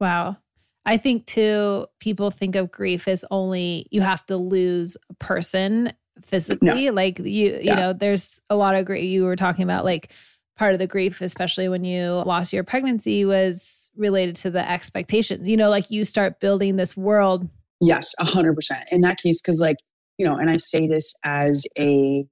Wow. 0.00 0.36
I 0.84 0.96
think 0.98 1.26
too, 1.26 1.86
people 2.00 2.30
think 2.30 2.54
of 2.54 2.70
grief 2.70 3.08
as 3.08 3.24
only 3.30 3.86
you 3.90 4.02
have 4.02 4.24
to 4.26 4.36
lose 4.36 4.96
a 5.10 5.14
person 5.14 5.92
physically. 6.22 6.86
No. 6.86 6.92
Like 6.92 7.18
you, 7.18 7.24
you 7.24 7.60
yeah. 7.62 7.74
know, 7.74 7.92
there's 7.92 8.40
a 8.50 8.56
lot 8.56 8.76
of 8.76 8.84
grief. 8.84 9.04
You 9.04 9.24
were 9.24 9.36
talking 9.36 9.64
about 9.64 9.84
like 9.84 10.12
part 10.56 10.72
of 10.72 10.78
the 10.78 10.86
grief, 10.86 11.20
especially 11.20 11.68
when 11.68 11.84
you 11.84 12.22
lost 12.24 12.52
your 12.52 12.64
pregnancy, 12.64 13.24
was 13.24 13.90
related 13.96 14.36
to 14.36 14.50
the 14.50 14.70
expectations. 14.70 15.48
You 15.48 15.56
know, 15.56 15.70
like 15.70 15.90
you 15.90 16.04
start 16.04 16.40
building 16.40 16.76
this 16.76 16.96
world. 16.96 17.48
Yes, 17.80 18.14
a 18.18 18.24
hundred 18.24 18.54
percent. 18.54 18.84
In 18.90 19.02
that 19.02 19.18
case, 19.18 19.40
because 19.40 19.60
like, 19.60 19.76
you 20.18 20.26
know, 20.26 20.36
and 20.36 20.50
I 20.50 20.56
say 20.56 20.86
this 20.86 21.14
as 21.24 21.64
a 21.78 22.24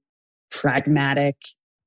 pragmatic 0.51 1.35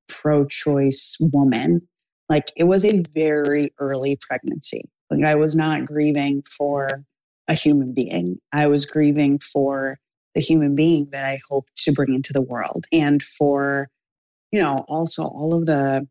pro 0.07 0.45
choice 0.45 1.17
woman, 1.19 1.81
like 2.29 2.51
it 2.55 2.65
was 2.65 2.85
a 2.85 3.03
very 3.13 3.73
early 3.79 4.17
pregnancy. 4.21 4.83
Like 5.09 5.23
I 5.23 5.35
was 5.35 5.55
not 5.55 5.85
grieving 5.85 6.43
for 6.43 7.03
a 7.47 7.53
human 7.53 7.93
being, 7.93 8.37
I 8.53 8.67
was 8.67 8.85
grieving 8.85 9.39
for 9.39 9.97
the 10.35 10.41
human 10.41 10.75
being 10.75 11.09
that 11.11 11.25
I 11.25 11.39
hoped 11.49 11.71
to 11.83 11.91
bring 11.91 12.13
into 12.13 12.31
the 12.31 12.41
world 12.41 12.85
and 12.91 13.21
for, 13.23 13.89
you 14.51 14.59
know, 14.59 14.85
also 14.87 15.23
all 15.23 15.55
of 15.55 15.65
the 15.65 16.07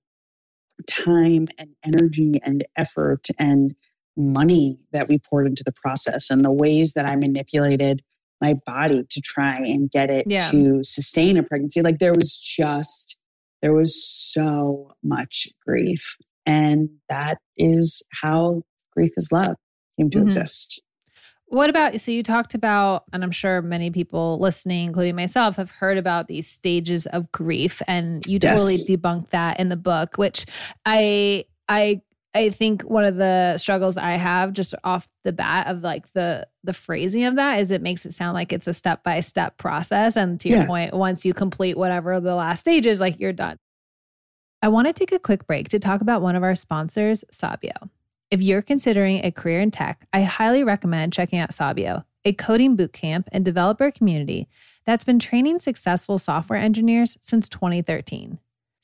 time 0.88 1.46
and 1.58 1.70
energy 1.84 2.40
and 2.42 2.64
effort 2.76 3.26
and 3.38 3.74
money 4.18 4.78
that 4.92 5.08
we 5.08 5.18
poured 5.18 5.46
into 5.46 5.62
the 5.64 5.72
process 5.72 6.28
and 6.28 6.44
the 6.44 6.52
ways 6.52 6.92
that 6.94 7.06
I 7.06 7.16
manipulated 7.16 8.02
my 8.40 8.54
body 8.66 9.04
to 9.08 9.20
try 9.20 9.56
and 9.56 9.90
get 9.90 10.10
it 10.10 10.26
yeah. 10.28 10.50
to 10.50 10.82
sustain 10.84 11.36
a 11.36 11.42
pregnancy. 11.42 11.82
Like 11.82 11.98
there 11.98 12.12
was 12.12 12.36
just 12.36 13.18
there 13.62 13.72
was 13.72 14.04
so 14.04 14.92
much 15.02 15.48
grief. 15.66 16.16
And 16.46 16.90
that 17.08 17.38
is 17.56 18.02
how 18.22 18.62
grief 18.92 19.12
is 19.16 19.30
love 19.32 19.56
came 19.98 20.10
to 20.10 20.18
mm-hmm. 20.18 20.26
exist. 20.26 20.82
What 21.50 21.70
about 21.70 21.98
so 22.00 22.12
you 22.12 22.22
talked 22.22 22.54
about, 22.54 23.04
and 23.12 23.24
I'm 23.24 23.30
sure 23.30 23.62
many 23.62 23.90
people 23.90 24.38
listening, 24.38 24.86
including 24.86 25.16
myself, 25.16 25.56
have 25.56 25.70
heard 25.70 25.96
about 25.96 26.28
these 26.28 26.46
stages 26.46 27.06
of 27.06 27.32
grief, 27.32 27.80
and 27.88 28.24
you 28.26 28.38
Yes. 28.40 28.60
totally 28.60 28.76
debunked 28.76 29.30
that 29.30 29.58
in 29.58 29.70
the 29.70 29.76
book, 29.76 30.18
which 30.18 30.44
I 30.84 31.46
I 31.66 32.02
I 32.38 32.50
think 32.50 32.82
one 32.82 33.04
of 33.04 33.16
the 33.16 33.56
struggles 33.58 33.96
I 33.96 34.12
have 34.12 34.52
just 34.52 34.74
off 34.84 35.08
the 35.24 35.32
bat 35.32 35.66
of 35.66 35.82
like 35.82 36.12
the 36.12 36.46
the 36.64 36.72
phrasing 36.72 37.24
of 37.24 37.36
that 37.36 37.58
is 37.60 37.70
it 37.70 37.82
makes 37.82 38.06
it 38.06 38.12
sound 38.14 38.34
like 38.34 38.52
it's 38.52 38.66
a 38.66 38.74
step 38.74 39.02
by 39.02 39.20
step 39.20 39.58
process, 39.58 40.16
and 40.16 40.38
to 40.40 40.48
your 40.48 40.58
Yeah. 40.58 40.66
point, 40.66 40.94
once 40.94 41.24
you 41.26 41.34
complete 41.34 41.76
whatever 41.76 42.20
the 42.20 42.34
last 42.34 42.60
stage 42.60 42.86
is, 42.86 43.00
like 43.00 43.18
you're 43.20 43.32
done. 43.32 43.58
I 44.62 44.68
want 44.68 44.86
to 44.88 44.92
take 44.92 45.12
a 45.12 45.18
quick 45.18 45.46
break 45.46 45.68
to 45.70 45.78
talk 45.78 46.00
about 46.00 46.22
one 46.22 46.36
of 46.36 46.42
our 46.42 46.54
sponsors, 46.54 47.24
Sabio. 47.30 47.72
If 48.30 48.42
you're 48.42 48.62
considering 48.62 49.24
a 49.24 49.30
career 49.30 49.60
in 49.60 49.70
tech, 49.70 50.06
I 50.12 50.22
highly 50.22 50.62
recommend 50.64 51.12
checking 51.12 51.38
out 51.38 51.54
Sabio, 51.54 52.04
a 52.24 52.32
coding 52.32 52.76
bootcamp 52.76 53.24
and 53.32 53.44
developer 53.44 53.90
community 53.90 54.48
that's 54.84 55.04
been 55.04 55.18
training 55.18 55.60
successful 55.60 56.18
software 56.18 56.58
engineers 56.58 57.16
since 57.20 57.48
2013. 57.48 58.38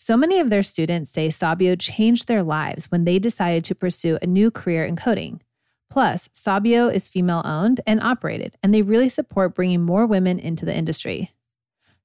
So 0.04 0.18
many 0.18 0.38
of 0.38 0.50
their 0.50 0.62
students 0.62 1.10
say 1.10 1.30
Sabio 1.30 1.76
changed 1.76 2.28
their 2.28 2.42
lives 2.42 2.90
when 2.90 3.04
they 3.04 3.18
decided 3.18 3.64
to 3.64 3.74
pursue 3.74 4.18
a 4.20 4.26
new 4.26 4.50
career 4.50 4.84
in 4.84 4.96
coding. 4.96 5.40
Plus, 5.88 6.28
Sabio 6.34 6.88
is 6.88 7.08
female 7.08 7.40
owned 7.42 7.80
and 7.86 8.02
operated, 8.02 8.54
and 8.62 8.74
they 8.74 8.82
really 8.82 9.08
support 9.08 9.54
bringing 9.54 9.80
more 9.80 10.04
women 10.04 10.38
into 10.38 10.66
the 10.66 10.76
industry. 10.76 11.32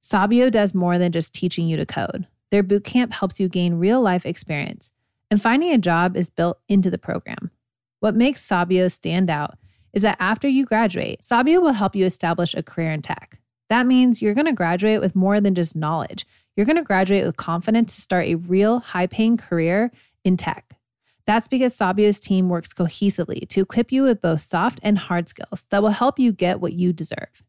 Sabio 0.00 0.48
does 0.48 0.72
more 0.72 0.96
than 0.96 1.12
just 1.12 1.34
teaching 1.34 1.68
you 1.68 1.76
to 1.76 1.84
code. 1.84 2.26
Their 2.50 2.64
bootcamp 2.64 3.12
helps 3.12 3.38
you 3.38 3.50
gain 3.50 3.74
real 3.74 4.00
life 4.00 4.24
experience, 4.24 4.92
and 5.30 5.42
finding 5.42 5.70
a 5.70 5.76
job 5.76 6.16
is 6.16 6.30
built 6.30 6.58
into 6.70 6.90
the 6.90 6.96
program. 6.96 7.50
What 7.98 8.16
makes 8.16 8.42
Sabio 8.42 8.88
stand 8.88 9.28
out 9.28 9.58
is 9.92 10.00
that 10.00 10.16
after 10.18 10.48
you 10.48 10.64
graduate, 10.64 11.22
Sabio 11.22 11.60
will 11.60 11.74
help 11.74 11.94
you 11.94 12.06
establish 12.06 12.54
a 12.54 12.62
career 12.62 12.92
in 12.92 13.02
tech. 13.02 13.39
That 13.70 13.86
means 13.86 14.20
you're 14.20 14.34
going 14.34 14.46
to 14.46 14.52
graduate 14.52 15.00
with 15.00 15.16
more 15.16 15.40
than 15.40 15.54
just 15.54 15.76
knowledge. 15.76 16.26
You're 16.56 16.66
going 16.66 16.76
to 16.76 16.82
graduate 16.82 17.24
with 17.24 17.36
confidence 17.36 17.94
to 17.94 18.02
start 18.02 18.26
a 18.26 18.34
real 18.34 18.80
high 18.80 19.06
paying 19.06 19.36
career 19.36 19.92
in 20.24 20.36
tech. 20.36 20.76
That's 21.24 21.46
because 21.46 21.74
Sabio's 21.74 22.18
team 22.18 22.48
works 22.48 22.74
cohesively 22.74 23.48
to 23.48 23.60
equip 23.60 23.92
you 23.92 24.02
with 24.02 24.20
both 24.20 24.40
soft 24.40 24.80
and 24.82 24.98
hard 24.98 25.28
skills 25.28 25.66
that 25.70 25.82
will 25.82 25.90
help 25.90 26.18
you 26.18 26.32
get 26.32 26.60
what 26.60 26.72
you 26.72 26.92
deserve. 26.92 27.44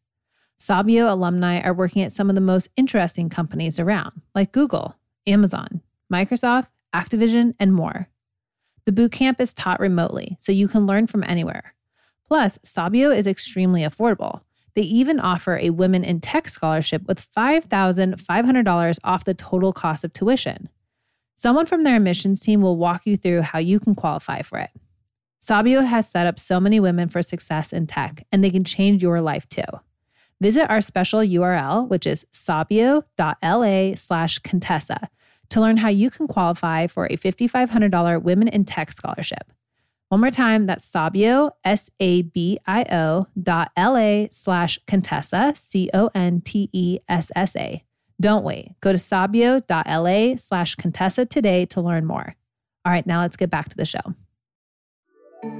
Sabio 0.60 1.12
alumni 1.12 1.60
are 1.60 1.74
working 1.74 2.02
at 2.02 2.12
some 2.12 2.28
of 2.28 2.36
the 2.36 2.40
most 2.40 2.68
interesting 2.76 3.28
companies 3.28 3.80
around, 3.80 4.22
like 4.32 4.52
Google, 4.52 4.94
Amazon, 5.26 5.80
Microsoft, 6.12 6.68
Activision, 6.94 7.54
and 7.58 7.74
more. 7.74 8.08
The 8.84 8.92
bootcamp 8.92 9.40
is 9.40 9.52
taught 9.52 9.80
remotely, 9.80 10.36
so 10.38 10.52
you 10.52 10.68
can 10.68 10.86
learn 10.86 11.08
from 11.08 11.24
anywhere. 11.24 11.74
Plus, 12.28 12.60
Sabio 12.62 13.10
is 13.10 13.26
extremely 13.26 13.82
affordable. 13.82 14.42
They 14.74 14.82
even 14.82 15.20
offer 15.20 15.58
a 15.58 15.70
Women 15.70 16.04
in 16.04 16.20
Tech 16.20 16.48
scholarship 16.48 17.02
with 17.06 17.26
$5,500 17.36 18.98
off 19.04 19.24
the 19.24 19.34
total 19.34 19.72
cost 19.72 20.04
of 20.04 20.12
tuition. 20.12 20.68
Someone 21.34 21.66
from 21.66 21.82
their 21.82 21.96
admissions 21.96 22.40
team 22.40 22.62
will 22.62 22.76
walk 22.76 23.02
you 23.04 23.16
through 23.16 23.42
how 23.42 23.58
you 23.58 23.80
can 23.80 23.94
qualify 23.94 24.42
for 24.42 24.58
it. 24.58 24.70
Sabio 25.40 25.80
has 25.80 26.08
set 26.08 26.26
up 26.26 26.38
so 26.38 26.60
many 26.60 26.78
women 26.78 27.08
for 27.08 27.20
success 27.20 27.72
in 27.72 27.86
tech, 27.86 28.24
and 28.30 28.44
they 28.44 28.50
can 28.50 28.64
change 28.64 29.02
your 29.02 29.20
life 29.20 29.48
too. 29.48 29.62
Visit 30.40 30.70
our 30.70 30.80
special 30.80 31.20
URL, 31.20 31.88
which 31.88 32.06
is 32.06 32.24
sabio.la 32.30 33.94
slash 33.96 34.38
Contessa, 34.38 35.08
to 35.50 35.60
learn 35.60 35.76
how 35.76 35.88
you 35.88 36.10
can 36.10 36.28
qualify 36.28 36.86
for 36.86 37.06
a 37.06 37.16
$5,500 37.16 38.22
Women 38.22 38.48
in 38.48 38.64
Tech 38.64 38.92
scholarship. 38.92 39.52
One 40.12 40.20
more 40.20 40.30
time, 40.30 40.66
that's 40.66 40.84
Sabio, 40.84 41.52
S 41.64 41.90
A 41.98 42.20
B 42.20 42.58
I 42.66 42.82
O 42.94 43.28
dot 43.42 43.72
L 43.78 43.96
A 43.96 44.28
slash 44.30 44.78
Contessa, 44.86 45.54
C 45.56 45.88
O 45.94 46.10
N 46.14 46.42
T 46.42 46.68
E 46.70 46.98
S 47.08 47.30
S 47.34 47.56
A. 47.56 47.82
Don't 48.20 48.44
wait. 48.44 48.72
Go 48.82 48.92
to 48.92 48.98
sabio.la 48.98 50.36
slash 50.36 50.74
Contessa 50.74 51.24
today 51.24 51.64
to 51.64 51.80
learn 51.80 52.04
more. 52.04 52.36
All 52.84 52.92
right, 52.92 53.06
now 53.06 53.22
let's 53.22 53.38
get 53.38 53.48
back 53.48 53.70
to 53.70 53.76
the 53.78 53.86
show. 53.86 54.02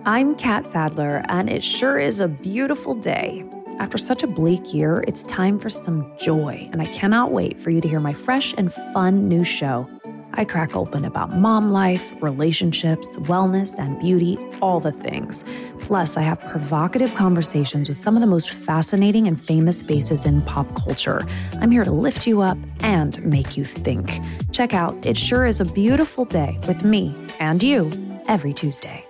I'm 0.04 0.34
Kat 0.34 0.66
Sadler, 0.66 1.24
and 1.30 1.48
it 1.48 1.64
sure 1.64 1.98
is 1.98 2.20
a 2.20 2.28
beautiful 2.28 2.94
day. 2.94 3.46
After 3.78 3.96
such 3.96 4.22
a 4.22 4.26
bleak 4.26 4.74
year, 4.74 5.02
it's 5.08 5.22
time 5.22 5.58
for 5.58 5.70
some 5.70 6.12
joy, 6.18 6.68
and 6.72 6.82
I 6.82 6.92
cannot 6.92 7.32
wait 7.32 7.58
for 7.58 7.70
you 7.70 7.80
to 7.80 7.88
hear 7.88 8.00
my 8.00 8.12
fresh 8.12 8.52
and 8.58 8.70
fun 8.92 9.30
new 9.30 9.44
show. 9.44 9.88
I 10.34 10.44
crack 10.44 10.74
open 10.74 11.04
about 11.04 11.36
mom 11.36 11.70
life, 11.72 12.12
relationships, 12.20 13.16
wellness, 13.16 13.78
and 13.78 13.98
beauty, 13.98 14.38
all 14.62 14.80
the 14.80 14.92
things. 14.92 15.44
Plus, 15.80 16.16
I 16.16 16.22
have 16.22 16.40
provocative 16.40 17.14
conversations 17.14 17.88
with 17.88 17.96
some 17.96 18.16
of 18.16 18.20
the 18.22 18.26
most 18.26 18.50
fascinating 18.50 19.26
and 19.26 19.42
famous 19.42 19.82
faces 19.82 20.24
in 20.24 20.40
pop 20.42 20.74
culture. 20.74 21.26
I'm 21.60 21.70
here 21.70 21.84
to 21.84 21.92
lift 21.92 22.26
you 22.26 22.40
up 22.40 22.56
and 22.80 23.22
make 23.24 23.56
you 23.56 23.64
think. 23.64 24.20
Check 24.52 24.72
out 24.72 24.94
It 25.04 25.18
Sure 25.18 25.44
Is 25.44 25.60
a 25.60 25.64
Beautiful 25.66 26.24
Day 26.24 26.58
with 26.66 26.82
me 26.82 27.14
and 27.38 27.62
you 27.62 27.90
every 28.26 28.54
Tuesday. 28.54 29.04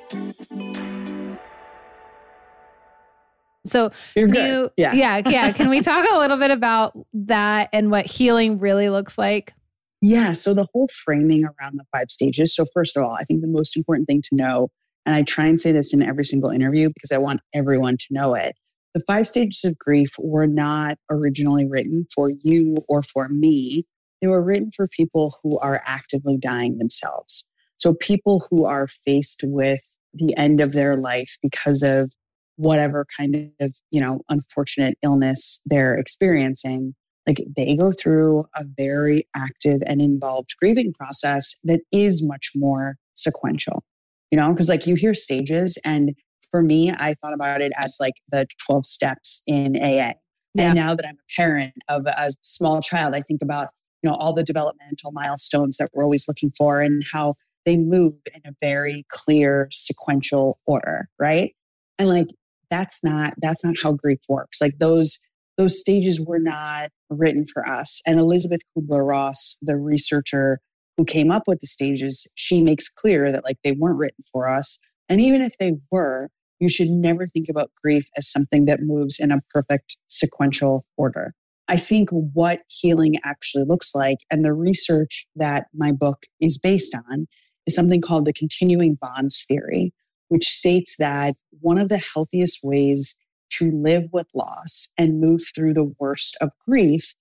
So, 3.64 3.92
You're 4.16 4.26
good. 4.26 4.44
you, 4.44 4.70
yeah. 4.76 4.92
yeah, 4.92 5.22
yeah. 5.28 5.52
Can 5.52 5.70
we 5.70 5.80
talk 5.80 6.04
a 6.10 6.18
little 6.18 6.36
bit 6.36 6.50
about 6.50 6.98
that 7.14 7.68
and 7.72 7.92
what 7.92 8.06
healing 8.06 8.58
really 8.58 8.88
looks 8.88 9.16
like? 9.16 9.54
Yeah. 10.02 10.32
So 10.32 10.52
the 10.52 10.66
whole 10.72 10.88
framing 10.88 11.44
around 11.44 11.78
the 11.78 11.84
five 11.92 12.10
stages. 12.10 12.54
So, 12.54 12.66
first 12.74 12.96
of 12.96 13.04
all, 13.04 13.12
I 13.18 13.22
think 13.22 13.40
the 13.40 13.46
most 13.46 13.76
important 13.76 14.08
thing 14.08 14.20
to 14.22 14.34
know, 14.34 14.68
and 15.06 15.14
I 15.14 15.22
try 15.22 15.46
and 15.46 15.60
say 15.60 15.70
this 15.70 15.94
in 15.94 16.02
every 16.02 16.24
single 16.24 16.50
interview 16.50 16.90
because 16.92 17.12
I 17.12 17.18
want 17.18 17.40
everyone 17.54 17.96
to 17.98 18.06
know 18.10 18.34
it. 18.34 18.56
The 18.94 19.00
five 19.06 19.28
stages 19.28 19.64
of 19.64 19.78
grief 19.78 20.14
were 20.18 20.48
not 20.48 20.98
originally 21.08 21.66
written 21.66 22.06
for 22.12 22.30
you 22.30 22.78
or 22.88 23.04
for 23.04 23.28
me. 23.28 23.86
They 24.20 24.26
were 24.26 24.42
written 24.42 24.70
for 24.74 24.88
people 24.88 25.36
who 25.42 25.58
are 25.60 25.82
actively 25.86 26.36
dying 26.36 26.78
themselves. 26.78 27.48
So, 27.76 27.94
people 27.94 28.44
who 28.50 28.64
are 28.64 28.88
faced 28.88 29.42
with 29.44 29.96
the 30.12 30.36
end 30.36 30.60
of 30.60 30.72
their 30.72 30.96
life 30.96 31.38
because 31.40 31.84
of 31.84 32.12
whatever 32.56 33.06
kind 33.16 33.52
of, 33.60 33.76
you 33.92 34.00
know, 34.00 34.22
unfortunate 34.28 34.98
illness 35.04 35.62
they're 35.64 35.96
experiencing 35.96 36.94
like 37.26 37.42
they 37.56 37.76
go 37.76 37.92
through 37.92 38.44
a 38.56 38.64
very 38.76 39.26
active 39.36 39.80
and 39.86 40.00
involved 40.00 40.50
grieving 40.58 40.92
process 40.92 41.56
that 41.64 41.80
is 41.92 42.22
much 42.22 42.50
more 42.54 42.96
sequential 43.14 43.84
you 44.30 44.38
know? 44.38 44.50
Because 44.50 44.68
like 44.70 44.86
you 44.86 44.94
hear 44.94 45.12
stages 45.14 45.78
and 45.84 46.14
for 46.50 46.62
me 46.62 46.90
i 46.92 47.14
thought 47.14 47.32
about 47.32 47.60
it 47.62 47.72
as 47.78 47.96
like 47.98 48.14
the 48.30 48.46
12 48.66 48.86
steps 48.86 49.42
in 49.46 49.76
aa 49.76 49.80
Yeah. 49.80 50.14
and 50.56 50.74
now 50.74 50.94
that 50.94 51.06
i'm 51.06 51.14
a 51.16 51.32
parent 51.34 51.74
of 51.88 52.06
a 52.06 52.30
small 52.42 52.80
child 52.82 53.14
i 53.14 53.20
think 53.22 53.40
about 53.42 53.68
you 54.02 54.10
know 54.10 54.16
all 54.16 54.32
the 54.34 54.42
developmental 54.42 55.12
milestones 55.12 55.76
that 55.78 55.90
we're 55.94 56.04
always 56.04 56.28
looking 56.28 56.52
for 56.56 56.80
and 56.80 57.02
how 57.12 57.34
they 57.64 57.76
move 57.76 58.14
in 58.34 58.42
a 58.44 58.54
very 58.60 59.06
clear 59.08 59.68
sequential 59.70 60.58
order 60.66 61.08
right? 61.18 61.54
And 61.98 62.08
like 62.08 62.26
that's 62.70 63.04
not 63.04 63.34
that's 63.38 63.64
not 63.64 63.76
how 63.82 63.92
grief 63.92 64.18
works. 64.28 64.60
Like 64.60 64.78
those 64.78 65.18
those 65.58 65.78
stages 65.78 66.20
were 66.20 66.38
not 66.38 66.90
written 67.10 67.44
for 67.44 67.66
us. 67.66 68.00
And 68.06 68.18
Elizabeth 68.18 68.60
Kubler 68.76 69.06
Ross, 69.06 69.56
the 69.60 69.76
researcher 69.76 70.60
who 70.96 71.04
came 71.04 71.30
up 71.30 71.44
with 71.46 71.60
the 71.60 71.66
stages, 71.66 72.26
she 72.34 72.62
makes 72.62 72.88
clear 72.88 73.32
that 73.32 73.44
like 73.44 73.58
they 73.64 73.72
weren't 73.72 73.98
written 73.98 74.24
for 74.30 74.48
us. 74.48 74.78
And 75.08 75.20
even 75.20 75.42
if 75.42 75.56
they 75.58 75.74
were, 75.90 76.28
you 76.60 76.68
should 76.68 76.88
never 76.88 77.26
think 77.26 77.48
about 77.48 77.70
grief 77.82 78.08
as 78.16 78.30
something 78.30 78.66
that 78.66 78.80
moves 78.80 79.18
in 79.18 79.32
a 79.32 79.40
perfect 79.50 79.96
sequential 80.06 80.84
order. 80.96 81.34
I 81.68 81.76
think 81.76 82.10
what 82.10 82.60
healing 82.68 83.16
actually 83.24 83.64
looks 83.64 83.94
like 83.94 84.18
and 84.30 84.44
the 84.44 84.52
research 84.52 85.26
that 85.36 85.66
my 85.74 85.92
book 85.92 86.24
is 86.40 86.58
based 86.58 86.94
on 86.94 87.26
is 87.66 87.74
something 87.74 88.00
called 88.00 88.26
the 88.26 88.32
continuing 88.32 88.96
bonds 89.00 89.44
theory, 89.46 89.92
which 90.28 90.48
states 90.48 90.96
that 90.98 91.34
one 91.60 91.78
of 91.78 91.88
the 91.88 91.98
healthiest 91.98 92.60
ways 92.62 93.16
to 93.58 93.70
live 93.70 94.04
with 94.12 94.26
loss 94.34 94.88
and 94.98 95.20
move 95.20 95.42
through 95.54 95.74
the 95.74 95.92
worst 95.98 96.36
of 96.40 96.50
grief 96.68 97.14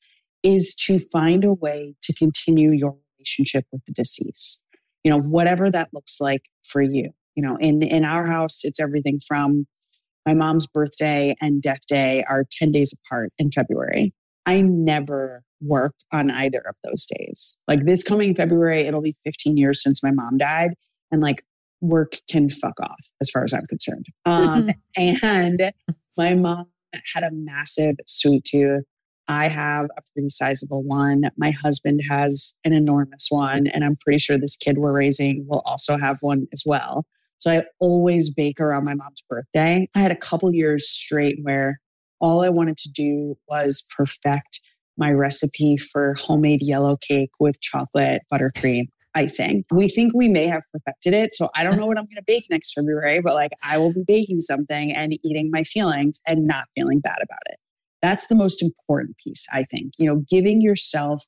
is 0.44 0.76
to 0.76 1.00
find 1.00 1.44
a 1.44 1.54
way 1.54 1.96
to 2.04 2.14
continue 2.14 2.72
your 2.72 2.96
relationship 3.18 3.66
with 3.72 3.82
the 3.86 3.94
deceased. 3.94 4.64
You 5.04 5.12
know, 5.12 5.20
whatever 5.20 5.70
that 5.72 5.90
looks 5.94 6.20
like 6.20 6.44
for 6.64 6.82
you. 6.82 7.12
You 7.36 7.44
know, 7.44 7.58
in 7.58 7.82
in 7.82 8.06
our 8.06 8.28
house, 8.28 8.62
it's 8.64 8.80
everything 8.80 9.20
from 9.26 9.66
my 10.26 10.34
mom's 10.34 10.68
birthday 10.68 11.36
and 11.42 11.62
death 11.62 11.86
day 11.88 12.24
are 12.30 12.46
10 12.52 12.72
days 12.72 12.94
apart 12.94 13.32
in 13.38 13.52
February. 13.52 14.14
I 14.46 14.62
never 14.62 15.44
worked 15.62 16.04
on 16.12 16.30
either 16.30 16.60
of 16.68 16.76
those 16.84 17.06
days. 17.06 17.60
Like 17.68 17.86
this 17.86 18.04
coming 18.04 18.36
February, 18.36 18.82
it'll 18.82 19.02
be 19.02 19.16
15 19.24 19.58
years 19.58 19.82
since 19.82 20.04
my 20.04 20.12
mom 20.12 20.38
died. 20.38 20.72
And 21.12 21.22
like 21.22 21.44
work 21.82 22.16
can 22.30 22.50
fuck 22.50 22.80
off 22.82 23.00
as 23.22 23.30
far 23.30 23.44
as 23.44 23.54
I'm 23.54 23.66
concerned. 23.68 24.06
Um, 24.26 24.70
and 24.96 25.72
my 26.18 26.34
mom 26.36 26.68
had 27.14 27.24
a 27.24 27.32
massive 27.32 27.96
sweet 28.06 28.46
tooth. 28.46 28.84
I 29.28 29.48
have 29.48 29.86
a 29.98 30.02
pretty 30.14 30.30
sizable 30.30 30.84
one. 30.84 31.30
My 31.38 31.52
husband 31.52 32.02
has 32.10 32.54
an 32.66 32.74
enormous 32.74 33.28
one. 33.30 33.68
And 33.68 33.86
I'm 33.86 33.96
pretty 33.96 34.20
sure 34.20 34.38
this 34.38 34.58
kid 34.58 34.78
we're 34.78 34.92
raising 34.92 35.46
will 35.48 35.62
also 35.66 35.98
have 35.98 36.18
one 36.22 36.48
as 36.52 36.64
well. 36.66 37.06
So 37.38 37.52
I 37.52 37.64
always 37.80 38.30
bake 38.30 38.60
around 38.60 38.84
my 38.84 38.94
mom's 38.94 39.24
birthday. 39.28 39.88
I 39.96 40.00
had 40.00 40.12
a 40.12 40.18
couple 40.18 40.54
years 40.54 40.90
straight 40.90 41.40
where 41.44 41.80
all 42.20 42.42
I 42.42 42.50
wanted 42.50 42.78
to 42.78 42.90
do 42.90 43.38
was 43.48 43.84
perfect 43.96 44.62
my 44.98 45.12
recipe 45.12 45.78
for 45.78 46.14
homemade 46.16 46.62
yellow 46.62 46.98
cake 46.98 47.32
with 47.40 47.60
chocolate 47.62 48.22
buttercream 48.32 48.88
icing. 49.16 49.64
We 49.72 49.88
think 49.88 50.14
we 50.14 50.30
may 50.30 50.48
have 50.48 50.64
perfected 50.72 51.14
it. 51.14 51.34
So 51.34 51.50
I 51.56 51.64
don't 51.64 51.78
know 51.78 51.86
what 51.86 51.98
I'm 51.98 52.06
going 52.06 52.16
to 52.18 52.24
bake 52.26 52.48
next 52.50 52.74
February, 52.74 53.22
but 53.22 53.34
like 53.34 53.52
I 53.64 53.78
will 53.78 53.94
be 53.94 54.04
baking 54.08 54.42
something 54.42 54.92
and 54.94 55.18
eating 55.24 55.50
my 55.52 55.64
feelings 55.64 56.22
and 56.28 56.46
not 56.46 56.66
feeling 56.76 57.00
bad 57.00 57.18
about 57.22 57.40
it. 57.48 57.58
That's 58.02 58.28
the 58.28 58.36
most 58.36 58.64
important 58.64 59.18
piece, 59.18 59.46
I 59.52 59.64
think. 59.64 59.94
You 59.98 60.08
know, 60.08 60.24
giving 60.30 60.62
yourself 60.62 61.26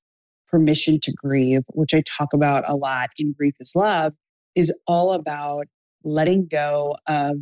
permission 0.49 0.99
to 1.01 1.11
grieve, 1.11 1.63
which 1.73 1.93
I 1.93 2.03
talk 2.05 2.33
about 2.33 2.63
a 2.67 2.75
lot 2.75 3.09
in 3.17 3.33
Grief 3.33 3.55
is 3.59 3.73
Love, 3.75 4.13
is 4.55 4.71
all 4.87 5.13
about 5.13 5.67
letting 6.03 6.47
go 6.47 6.97
of 7.07 7.37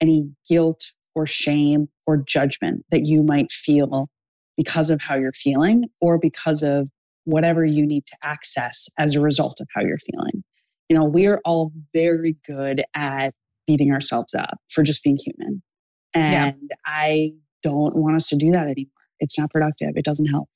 any 0.00 0.30
guilt 0.48 0.92
or 1.14 1.26
shame 1.26 1.88
or 2.06 2.16
judgment 2.16 2.84
that 2.90 3.06
you 3.06 3.22
might 3.22 3.50
feel 3.52 4.08
because 4.56 4.90
of 4.90 5.00
how 5.00 5.16
you're 5.16 5.32
feeling 5.32 5.84
or 6.00 6.18
because 6.18 6.62
of 6.62 6.90
whatever 7.26 7.64
you 7.64 7.84
need 7.84 8.06
to 8.06 8.16
access 8.22 8.88
as 8.98 9.14
a 9.14 9.20
result 9.20 9.60
of 9.60 9.66
how 9.74 9.82
you're 9.82 9.98
feeling. 9.98 10.42
You 10.88 10.96
know, 10.96 11.04
we 11.04 11.26
are 11.26 11.40
all 11.44 11.72
very 11.92 12.36
good 12.46 12.84
at 12.94 13.34
beating 13.66 13.92
ourselves 13.92 14.32
up 14.32 14.58
for 14.70 14.82
just 14.82 15.02
being 15.02 15.18
human. 15.18 15.62
And 16.14 16.56
yeah. 16.70 16.76
I 16.86 17.32
don't 17.62 17.96
want 17.96 18.16
us 18.16 18.28
to 18.28 18.36
do 18.36 18.52
that 18.52 18.68
anymore. 18.68 18.92
It's 19.18 19.38
not 19.38 19.50
productive. 19.50 19.90
It 19.96 20.04
doesn't 20.04 20.26
help. 20.26 20.48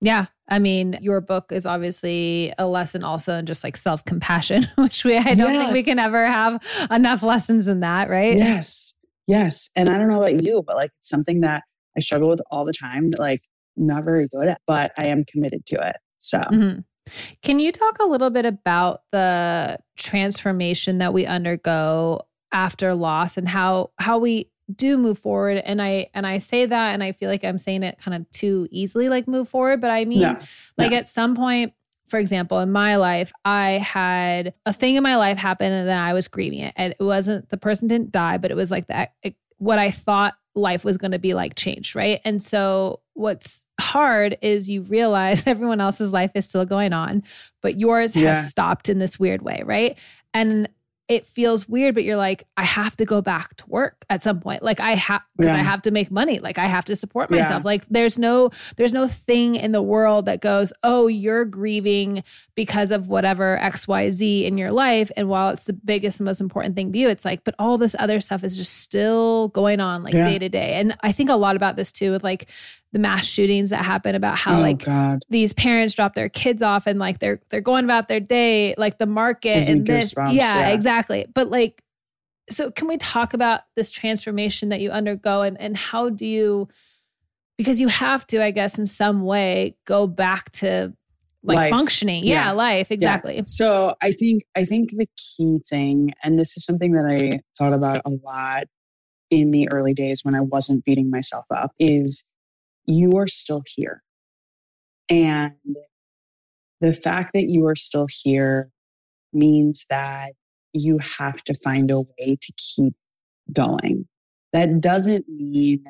Yeah. 0.00 0.26
I 0.48 0.58
mean, 0.58 0.96
your 1.00 1.20
book 1.20 1.52
is 1.52 1.64
obviously 1.64 2.52
a 2.58 2.66
lesson 2.66 3.04
also 3.04 3.36
in 3.36 3.46
just 3.46 3.62
like 3.62 3.76
self 3.76 4.04
compassion, 4.04 4.66
which 4.76 5.04
we, 5.04 5.16
I 5.16 5.34
don't 5.34 5.54
yes. 5.54 5.62
think 5.62 5.72
we 5.72 5.82
can 5.84 5.98
ever 5.98 6.26
have 6.26 6.60
enough 6.90 7.22
lessons 7.22 7.68
in 7.68 7.80
that, 7.80 8.10
right? 8.10 8.36
Yes. 8.36 8.94
Yes. 9.28 9.70
And 9.76 9.88
I 9.88 9.96
don't 9.96 10.08
know 10.08 10.22
about 10.22 10.42
you, 10.42 10.62
but 10.66 10.76
like 10.76 10.90
it's 10.98 11.08
something 11.08 11.40
that 11.40 11.62
I 11.96 12.00
struggle 12.00 12.28
with 12.28 12.40
all 12.50 12.64
the 12.64 12.72
time 12.72 13.10
like 13.16 13.40
not 13.76 14.04
very 14.04 14.28
good 14.28 14.48
at, 14.48 14.60
but 14.66 14.92
I 14.98 15.06
am 15.06 15.24
committed 15.24 15.66
to 15.66 15.88
it. 15.88 15.96
So, 16.26 16.38
mm-hmm. 16.38 16.80
can 17.42 17.58
you 17.58 17.72
talk 17.72 17.98
a 18.00 18.06
little 18.06 18.30
bit 18.30 18.46
about 18.46 19.02
the 19.12 19.78
transformation 19.96 20.98
that 20.98 21.12
we 21.12 21.26
undergo 21.26 22.22
after 22.52 22.94
loss 22.94 23.36
and 23.36 23.48
how 23.48 23.90
how 23.98 24.18
we 24.18 24.50
do 24.74 24.98
move 24.98 25.18
forward? 25.18 25.58
And 25.58 25.80
i 25.80 26.08
and 26.14 26.26
i 26.26 26.38
say 26.38 26.66
that 26.66 26.92
and 26.92 27.02
i 27.02 27.12
feel 27.12 27.30
like 27.30 27.44
i'm 27.44 27.58
saying 27.58 27.82
it 27.82 27.98
kind 27.98 28.14
of 28.14 28.28
too 28.30 28.66
easily 28.70 29.08
like 29.08 29.28
move 29.28 29.48
forward 29.48 29.80
but 29.80 29.90
i 29.90 30.04
mean 30.04 30.22
no, 30.22 30.38
like 30.76 30.90
no. 30.90 30.96
at 30.96 31.08
some 31.08 31.36
point 31.36 31.72
for 32.08 32.18
example 32.18 32.58
in 32.58 32.72
my 32.72 32.96
life 32.96 33.32
i 33.44 33.72
had 33.72 34.54
a 34.64 34.72
thing 34.72 34.96
in 34.96 35.04
my 35.04 35.16
life 35.16 35.38
happen 35.38 35.72
and 35.72 35.88
then 35.88 35.98
i 35.98 36.12
was 36.12 36.26
grieving 36.26 36.60
it. 36.60 36.74
And 36.76 36.94
it 36.98 37.02
wasn't 37.02 37.48
the 37.48 37.56
person 37.56 37.86
didn't 37.86 38.10
die 38.10 38.38
but 38.38 38.50
it 38.50 38.56
was 38.56 38.72
like 38.72 38.88
that 38.88 39.12
it, 39.22 39.36
what 39.58 39.78
i 39.78 39.92
thought 39.92 40.34
life 40.56 40.84
was 40.84 40.96
going 40.96 41.12
to 41.12 41.18
be 41.18 41.34
like 41.34 41.54
changed 41.54 41.94
right? 41.94 42.20
And 42.24 42.42
so 42.42 43.00
what's 43.16 43.64
hard 43.80 44.36
is 44.42 44.68
you 44.70 44.82
realize 44.82 45.46
everyone 45.46 45.80
else's 45.80 46.12
life 46.12 46.30
is 46.34 46.46
still 46.46 46.64
going 46.64 46.92
on 46.92 47.22
but 47.62 47.78
yours 47.78 48.14
yeah. 48.14 48.28
has 48.28 48.48
stopped 48.48 48.88
in 48.88 48.98
this 48.98 49.18
weird 49.18 49.42
way 49.42 49.62
right 49.64 49.98
and 50.34 50.68
it 51.08 51.24
feels 51.24 51.68
weird, 51.68 51.94
but 51.94 52.02
you're 52.02 52.16
like, 52.16 52.42
I 52.56 52.64
have 52.64 52.96
to 52.96 53.04
go 53.04 53.22
back 53.22 53.56
to 53.58 53.66
work 53.68 54.04
at 54.10 54.24
some 54.24 54.40
point. 54.40 54.64
Like 54.64 54.80
I 54.80 54.94
have 54.96 55.22
because 55.36 55.52
yeah. 55.52 55.60
I 55.60 55.62
have 55.62 55.82
to 55.82 55.92
make 55.92 56.10
money. 56.10 56.40
Like 56.40 56.58
I 56.58 56.66
have 56.66 56.84
to 56.86 56.96
support 56.96 57.30
myself. 57.30 57.62
Yeah. 57.62 57.66
Like 57.66 57.86
there's 57.88 58.18
no 58.18 58.50
there's 58.76 58.92
no 58.92 59.06
thing 59.06 59.54
in 59.54 59.70
the 59.70 59.82
world 59.82 60.26
that 60.26 60.40
goes, 60.40 60.72
oh, 60.82 61.06
you're 61.06 61.44
grieving 61.44 62.24
because 62.56 62.90
of 62.90 63.08
whatever 63.08 63.56
XYZ 63.62 64.46
in 64.46 64.58
your 64.58 64.72
life. 64.72 65.12
And 65.16 65.28
while 65.28 65.50
it's 65.50 65.64
the 65.64 65.74
biggest 65.74 66.18
and 66.18 66.24
most 66.24 66.40
important 66.40 66.74
thing 66.74 66.92
to 66.92 66.98
you, 66.98 67.08
it's 67.08 67.24
like, 67.24 67.44
but 67.44 67.54
all 67.60 67.78
this 67.78 67.94
other 68.00 68.18
stuff 68.18 68.42
is 68.42 68.56
just 68.56 68.78
still 68.78 69.48
going 69.48 69.78
on 69.78 70.02
like 70.02 70.14
day 70.14 70.38
to 70.38 70.48
day. 70.48 70.74
And 70.74 70.96
I 71.02 71.12
think 71.12 71.30
a 71.30 71.36
lot 71.36 71.54
about 71.54 71.76
this 71.76 71.92
too 71.92 72.10
with 72.10 72.24
like 72.24 72.50
the 72.96 73.00
mass 73.00 73.26
shootings 73.26 73.68
that 73.68 73.84
happen 73.84 74.14
about 74.14 74.38
how 74.38 74.56
oh, 74.56 74.62
like 74.62 74.82
God. 74.82 75.22
these 75.28 75.52
parents 75.52 75.92
drop 75.92 76.14
their 76.14 76.30
kids 76.30 76.62
off 76.62 76.86
and 76.86 76.98
like 76.98 77.18
they're 77.18 77.42
they're 77.50 77.60
going 77.60 77.84
about 77.84 78.08
their 78.08 78.20
day 78.20 78.74
like 78.78 78.96
the 78.96 79.04
market 79.04 79.68
and 79.68 79.86
this 79.86 80.14
yeah, 80.16 80.30
yeah, 80.30 80.68
exactly 80.68 81.26
but 81.34 81.50
like 81.50 81.82
so 82.48 82.70
can 82.70 82.88
we 82.88 82.96
talk 82.96 83.34
about 83.34 83.60
this 83.74 83.90
transformation 83.90 84.70
that 84.70 84.80
you 84.80 84.88
undergo 84.88 85.42
and 85.42 85.60
and 85.60 85.76
how 85.76 86.08
do 86.08 86.24
you 86.24 86.68
because 87.58 87.82
you 87.82 87.88
have 87.88 88.26
to 88.26 88.42
i 88.42 88.50
guess 88.50 88.78
in 88.78 88.86
some 88.86 89.26
way 89.26 89.76
go 89.84 90.06
back 90.06 90.50
to 90.52 90.90
like 91.42 91.58
life. 91.58 91.70
functioning 91.70 92.24
yeah, 92.24 92.46
yeah, 92.46 92.52
life 92.52 92.90
exactly 92.90 93.36
yeah. 93.36 93.42
so 93.46 93.94
i 94.00 94.10
think 94.10 94.42
i 94.56 94.64
think 94.64 94.88
the 94.92 95.06
key 95.18 95.60
thing 95.68 96.14
and 96.24 96.38
this 96.38 96.56
is 96.56 96.64
something 96.64 96.92
that 96.92 97.04
i 97.04 97.38
thought 97.58 97.74
about 97.74 98.00
a 98.06 98.10
lot 98.24 98.64
in 99.30 99.50
the 99.50 99.68
early 99.70 99.92
days 99.92 100.20
when 100.22 100.34
i 100.34 100.40
wasn't 100.40 100.82
beating 100.86 101.10
myself 101.10 101.44
up 101.54 101.72
is 101.78 102.32
you 102.86 103.12
are 103.16 103.26
still 103.26 103.62
here. 103.66 104.02
And 105.08 105.52
the 106.80 106.92
fact 106.92 107.32
that 107.34 107.48
you 107.48 107.66
are 107.66 107.76
still 107.76 108.06
here 108.22 108.70
means 109.32 109.84
that 109.90 110.32
you 110.72 110.98
have 110.98 111.42
to 111.44 111.54
find 111.54 111.90
a 111.90 112.00
way 112.00 112.36
to 112.40 112.52
keep 112.56 112.94
going. 113.52 114.06
That 114.52 114.80
doesn't 114.80 115.28
mean 115.28 115.84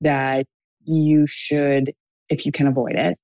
that 0.00 0.46
you 0.84 1.26
should, 1.26 1.92
if 2.28 2.46
you 2.46 2.52
can 2.52 2.66
avoid 2.66 2.94
it, 2.94 3.18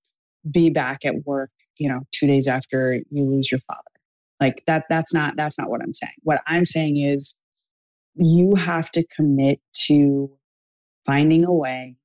be 0.50 0.70
back 0.70 1.04
at 1.04 1.26
work, 1.26 1.50
you 1.78 1.88
know, 1.88 2.00
two 2.12 2.26
days 2.26 2.48
after 2.48 3.00
you 3.10 3.24
lose 3.24 3.50
your 3.50 3.60
father. 3.60 3.82
Like 4.40 4.62
that, 4.66 4.84
that's 4.88 5.12
not, 5.12 5.36
that's 5.36 5.58
not 5.58 5.68
what 5.70 5.82
I'm 5.82 5.92
saying. 5.92 6.14
What 6.22 6.40
I'm 6.46 6.64
saying 6.64 6.98
is 6.98 7.38
you 8.14 8.54
have 8.56 8.90
to 8.92 9.04
commit 9.14 9.60
to 9.86 10.30
finding 11.04 11.44
a 11.44 11.52
way 11.52 11.96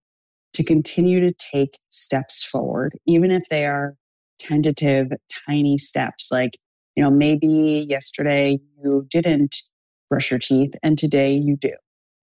to 0.55 0.63
continue 0.63 1.19
to 1.19 1.33
take 1.33 1.77
steps 1.89 2.43
forward, 2.43 2.97
even 3.05 3.29
if 3.29 3.43
they 3.49 3.65
are 3.65 3.95
tentative, 4.39 5.11
tiny 5.45 5.77
steps. 5.77 6.31
Like, 6.31 6.57
you 6.95 7.03
know, 7.03 7.11
maybe 7.11 7.85
yesterday 7.89 8.59
you 8.81 9.05
didn't 9.09 9.63
brush 10.09 10.31
your 10.31 10.39
teeth 10.39 10.73
and 10.81 10.97
today 10.97 11.33
you 11.33 11.57
do. 11.57 11.73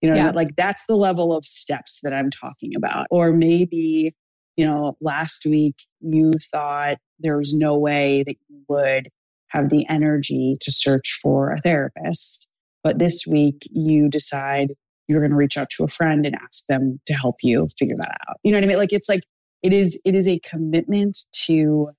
You 0.01 0.09
know, 0.09 0.15
yeah. 0.15 0.31
like 0.31 0.55
that's 0.55 0.85
the 0.87 0.97
level 0.97 1.33
of 1.33 1.45
steps 1.45 1.99
that 2.01 2.11
I'm 2.11 2.31
talking 2.31 2.75
about. 2.75 3.05
Or 3.11 3.31
maybe, 3.31 4.13
you 4.57 4.65
know, 4.65 4.97
last 4.99 5.45
week 5.45 5.75
you 6.01 6.33
thought 6.51 6.97
there 7.19 7.37
was 7.37 7.53
no 7.53 7.77
way 7.77 8.23
that 8.25 8.35
you 8.49 8.63
would 8.67 9.09
have 9.49 9.69
the 9.69 9.87
energy 9.87 10.57
to 10.59 10.71
search 10.71 11.19
for 11.21 11.51
a 11.51 11.61
therapist. 11.61 12.49
But 12.83 12.97
this 12.97 13.27
week 13.27 13.67
you 13.71 14.09
decide 14.09 14.73
you're 15.07 15.19
going 15.19 15.31
to 15.31 15.37
reach 15.37 15.57
out 15.57 15.69
to 15.71 15.83
a 15.83 15.87
friend 15.87 16.25
and 16.25 16.35
ask 16.35 16.65
them 16.67 16.99
to 17.07 17.13
help 17.13 17.37
you 17.43 17.67
figure 17.77 17.97
that 17.97 18.17
out. 18.27 18.37
You 18.43 18.51
know 18.51 18.57
what 18.57 18.63
I 18.63 18.67
mean? 18.67 18.77
Like 18.77 18.93
it's 18.93 19.09
like 19.09 19.23
it 19.61 19.73
is 19.73 19.99
it 20.05 20.15
is 20.15 20.27
a 20.27 20.39
commitment 20.39 21.19
to 21.45 21.89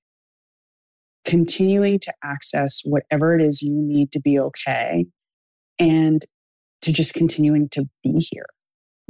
continuing 1.25 1.99
to 1.99 2.13
access 2.23 2.83
whatever 2.85 3.35
it 3.39 3.43
is 3.43 3.63
you 3.63 3.75
need 3.75 4.13
to 4.13 4.21
be 4.21 4.39
okay 4.39 5.07
and 5.79 6.25
to 6.83 6.93
just 6.93 7.15
continuing 7.15 7.69
to 7.71 7.87
be 8.03 8.27
here. 8.31 8.47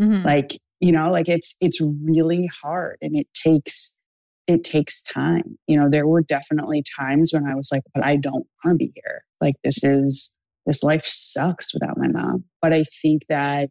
Mm-hmm. 0.00 0.24
Like, 0.24 0.58
you 0.80 0.92
know, 0.92 1.10
like 1.10 1.28
it's 1.28 1.56
it's 1.60 1.80
really 1.80 2.48
hard 2.62 2.98
and 3.02 3.16
it 3.16 3.26
takes 3.34 3.98
it 4.46 4.62
takes 4.62 5.02
time. 5.02 5.58
You 5.66 5.78
know, 5.78 5.88
there 5.88 6.06
were 6.06 6.22
definitely 6.22 6.84
times 6.98 7.32
when 7.32 7.46
I 7.46 7.54
was 7.54 7.70
like, 7.72 7.82
but 7.94 8.04
I 8.04 8.16
don't 8.16 8.46
want 8.64 8.74
to 8.74 8.74
be 8.74 8.92
here. 8.94 9.24
Like 9.40 9.54
this 9.64 9.82
is 9.82 10.36
this 10.66 10.82
life 10.82 11.04
sucks 11.04 11.74
without 11.74 11.98
my 11.98 12.08
mom. 12.08 12.44
But 12.62 12.72
I 12.72 12.84
think 12.84 13.22
that 13.28 13.70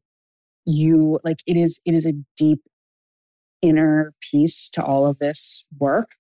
you 0.66 1.20
like 1.24 1.40
it 1.46 1.58
is 1.58 1.82
it 1.86 1.94
is 1.94 2.06
a 2.06 2.14
deep 2.38 2.62
inner 3.62 4.14
piece 4.32 4.70
to 4.70 4.84
all 4.84 5.06
of 5.06 5.20
this 5.20 5.68
work 5.80 6.12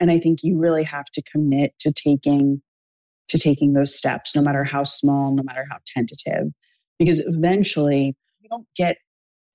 and 0.00 0.10
i 0.10 0.18
think 0.18 0.40
you 0.42 0.58
really 0.58 0.84
have 0.84 1.06
to 1.12 1.22
commit 1.22 1.72
to 1.78 1.92
taking 1.92 2.62
to 3.28 3.38
taking 3.38 3.72
those 3.72 3.94
steps 3.94 4.34
no 4.34 4.42
matter 4.42 4.64
how 4.64 4.84
small 4.84 5.34
no 5.34 5.42
matter 5.42 5.66
how 5.70 5.78
tentative 5.86 6.48
because 6.98 7.20
eventually 7.20 8.14
you 8.40 8.48
don't 8.48 8.66
get 8.76 8.96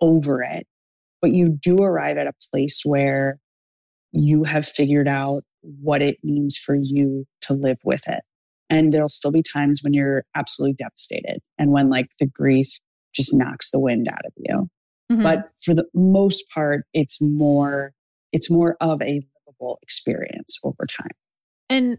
over 0.01 0.41
it 0.41 0.67
but 1.21 1.31
you 1.31 1.49
do 1.49 1.77
arrive 1.77 2.17
at 2.17 2.27
a 2.27 2.33
place 2.51 2.81
where 2.83 3.39
you 4.11 4.43
have 4.43 4.67
figured 4.67 5.07
out 5.07 5.43
what 5.61 6.01
it 6.01 6.17
means 6.23 6.57
for 6.57 6.75
you 6.75 7.25
to 7.41 7.53
live 7.53 7.79
with 7.83 8.07
it 8.07 8.21
and 8.69 8.91
there'll 8.91 9.09
still 9.09 9.31
be 9.31 9.43
times 9.43 9.81
when 9.83 9.93
you're 9.93 10.23
absolutely 10.35 10.73
devastated 10.73 11.39
and 11.57 11.71
when 11.71 11.89
like 11.89 12.07
the 12.19 12.27
grief 12.27 12.79
just 13.17 13.33
knocks 13.33 13.71
the 13.71 13.79
wind 13.79 14.07
out 14.07 14.25
of 14.25 14.31
you. 14.37 14.69
Mm-hmm. 15.11 15.23
But 15.23 15.49
for 15.61 15.73
the 15.73 15.85
most 15.93 16.43
part, 16.53 16.85
it's 16.93 17.21
more, 17.21 17.93
it's 18.31 18.49
more 18.49 18.77
of 18.79 19.01
a 19.01 19.21
livable 19.45 19.79
experience 19.81 20.57
over 20.63 20.85
time. 20.85 21.11
And 21.69 21.97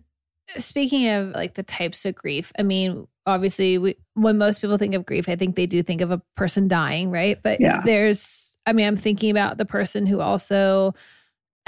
speaking 0.57 1.09
of 1.09 1.35
like 1.35 1.55
the 1.55 1.63
types 1.63 2.07
of 2.07 2.15
grief, 2.15 2.53
I 2.59 2.63
mean, 2.63 3.07
obviously 3.27 3.77
we, 3.77 3.97
when 4.15 4.39
most 4.39 4.61
people 4.61 4.79
think 4.79 4.95
of 4.95 5.05
grief, 5.05 5.29
I 5.29 5.37
think 5.37 5.57
they 5.57 5.67
do 5.67 5.83
think 5.83 6.01
of 6.01 6.11
a 6.11 6.23
person 6.37 6.69
dying, 6.69 7.11
right? 7.11 7.43
But 7.43 7.61
yeah. 7.61 7.83
there's, 7.85 8.57
I 8.65 8.73
mean, 8.73 8.87
I'm 8.87 8.97
thinking 8.97 9.31
about 9.31 9.59
the 9.59 9.67
person 9.67 10.07
who 10.07 10.21
also 10.21 10.95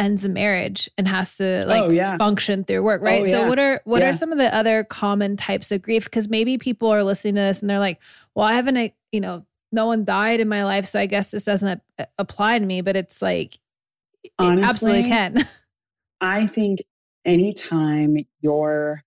ends 0.00 0.24
a 0.24 0.28
marriage 0.28 0.88
and 0.98 1.06
has 1.06 1.36
to 1.36 1.64
like 1.66 1.84
Oh, 1.84 1.90
yeah. 1.90 2.16
function 2.16 2.64
through 2.64 2.82
work, 2.82 3.02
right? 3.02 3.20
Oh, 3.20 3.24
So 3.24 3.48
what 3.48 3.58
are 3.58 3.80
what 3.84 4.00
Yeah. 4.00 4.08
are 4.08 4.12
some 4.12 4.32
of 4.32 4.38
the 4.38 4.52
other 4.54 4.82
common 4.84 5.36
types 5.36 5.70
of 5.70 5.82
grief? 5.82 6.04
Because 6.04 6.28
maybe 6.28 6.58
people 6.58 6.88
are 6.88 7.04
listening 7.04 7.34
to 7.36 7.40
this 7.42 7.60
and 7.60 7.68
they're 7.70 7.78
like, 7.78 8.00
well, 8.34 8.46
I 8.46 8.54
haven't, 8.54 8.76
uh, 8.76 8.88
you 9.12 9.20
know, 9.20 9.44
no 9.72 9.86
one 9.86 10.04
died 10.04 10.40
in 10.40 10.48
my 10.48 10.64
life, 10.64 10.86
so 10.86 10.98
I 10.98 11.06
guess 11.06 11.30
this 11.30 11.44
doesn't 11.44 11.80
apply 12.18 12.58
to 12.58 12.66
me. 12.66 12.80
But 12.80 12.96
it's 12.96 13.22
like, 13.22 13.54
it 14.24 14.30
absolutely 14.38 15.00
Honestly, 15.00 15.02
can. 15.02 15.36
I 16.20 16.46
think 16.46 16.80
anytime 17.24 18.16
your 18.40 19.02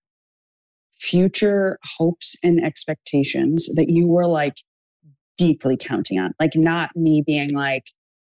future 0.98 1.78
hopes 1.98 2.36
and 2.42 2.64
expectations 2.64 3.68
that 3.74 3.88
you 3.88 4.06
were 4.06 4.26
like 4.26 4.56
deeply 5.36 5.76
counting 5.76 6.18
on, 6.18 6.32
like 6.40 6.52
not 6.56 6.90
me 6.96 7.22
being 7.26 7.52
like, 7.52 7.88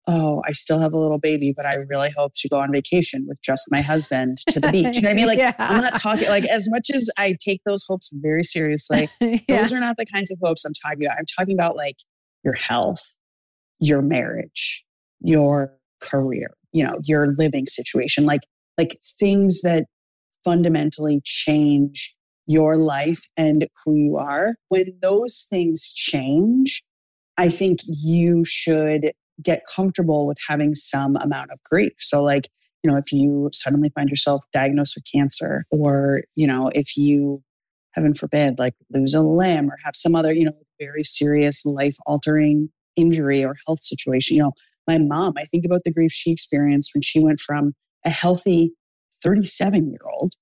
oh, 0.07 0.43
I 0.47 0.53
still 0.53 0.79
have 0.81 0.93
a 0.93 0.99
little 0.99 1.19
baby, 1.19 1.53
but 1.57 1.65
I 1.65 1.77
really 1.77 2.13
hope 2.17 2.33
to 2.37 2.49
go 2.49 2.59
on 2.61 2.71
vacation 2.71 3.25
with 3.27 3.41
just 3.43 3.65
my 3.71 3.81
husband 3.81 4.39
to 4.49 4.61
the 4.61 4.71
beach. 4.71 4.97
You 4.97 5.03
know 5.03 5.09
what 5.09 5.13
I 5.13 5.15
mean? 5.15 5.27
Like, 5.27 5.39
Yeah. 5.39 5.55
I'm 5.59 5.81
not 5.81 5.99
talking, 5.99 6.29
like, 6.29 6.45
as 6.45 6.69
much 6.69 6.91
as 6.93 7.09
I 7.19 7.37
take 7.43 7.63
those 7.65 7.85
hopes 7.89 8.11
very 8.13 8.45
seriously, 8.45 9.09
yeah. 9.21 9.39
those 9.49 9.73
are 9.73 9.81
not 9.81 9.97
the 9.97 10.05
kinds 10.07 10.31
of 10.31 10.39
hopes 10.43 10.65
I'm 10.65 10.75
talking 10.75 11.07
about. 11.07 11.19
I'm 11.19 11.25
talking 11.27 11.55
about 11.55 11.77
like 11.77 11.97
your 12.43 12.53
health, 12.55 13.15
your 13.81 14.03
marriage, 14.03 14.85
your 15.21 15.73
career, 16.01 16.55
you 16.73 16.85
know, 16.85 16.99
your 17.05 17.35
living 17.39 17.67
situation, 17.67 18.25
like 18.27 18.43
like 18.77 18.99
things 19.19 19.63
that 19.63 19.87
fundamentally 20.45 21.23
change 21.25 22.15
your 22.47 22.77
life 22.77 23.23
and 23.37 23.67
who 23.85 23.95
you 23.95 24.17
are. 24.19 24.57
When 24.69 24.99
those 25.01 25.47
things 25.49 25.93
change, 25.93 26.83
I 27.39 27.49
think 27.49 27.81
you 27.87 28.45
should 28.45 29.13
get 29.43 29.63
comfortable 29.73 30.27
with 30.27 30.39
having 30.49 30.75
some 30.75 31.17
amount 31.17 31.51
of 31.51 31.63
grief. 31.63 31.93
So 31.99 32.23
like, 32.23 32.49
you 32.83 32.91
know, 32.91 32.97
if 32.97 33.13
you 33.13 33.51
suddenly 33.53 33.91
find 33.95 34.09
yourself 34.09 34.45
diagnosed 34.53 34.95
with 34.95 35.05
cancer 35.11 35.65
or, 35.71 36.23
you 36.35 36.47
know, 36.47 36.71
if 36.75 36.97
you 36.97 37.43
heaven 37.93 38.15
forbid, 38.15 38.59
like 38.59 38.75
lose 38.93 39.15
a 39.15 39.23
limb 39.23 39.71
or 39.71 39.79
have 39.85 39.97
some 39.97 40.15
other, 40.15 40.33
you 40.33 40.45
know, 40.45 40.53
very 40.79 41.05
serious 41.05 41.65
life 41.65 41.97
altering 42.07 42.69
injury 42.97 43.45
or 43.45 43.57
health 43.67 43.83
situation. 43.83 44.37
You 44.37 44.43
know, 44.45 44.53
my 44.87 44.99
mom, 44.99 45.35
I 45.37 45.45
think 45.47 45.65
about 45.65 45.83
the 45.85 45.93
grief 45.93 46.13
she 46.13 46.31
experienced 46.31 46.91
when 46.95 47.03
she 47.03 47.21
went 47.21 47.41
from 47.41 47.75
a 48.05 48.11
healthy 48.11 48.73
37 49.23 49.91
year 49.91 50.01
old 50.13 50.35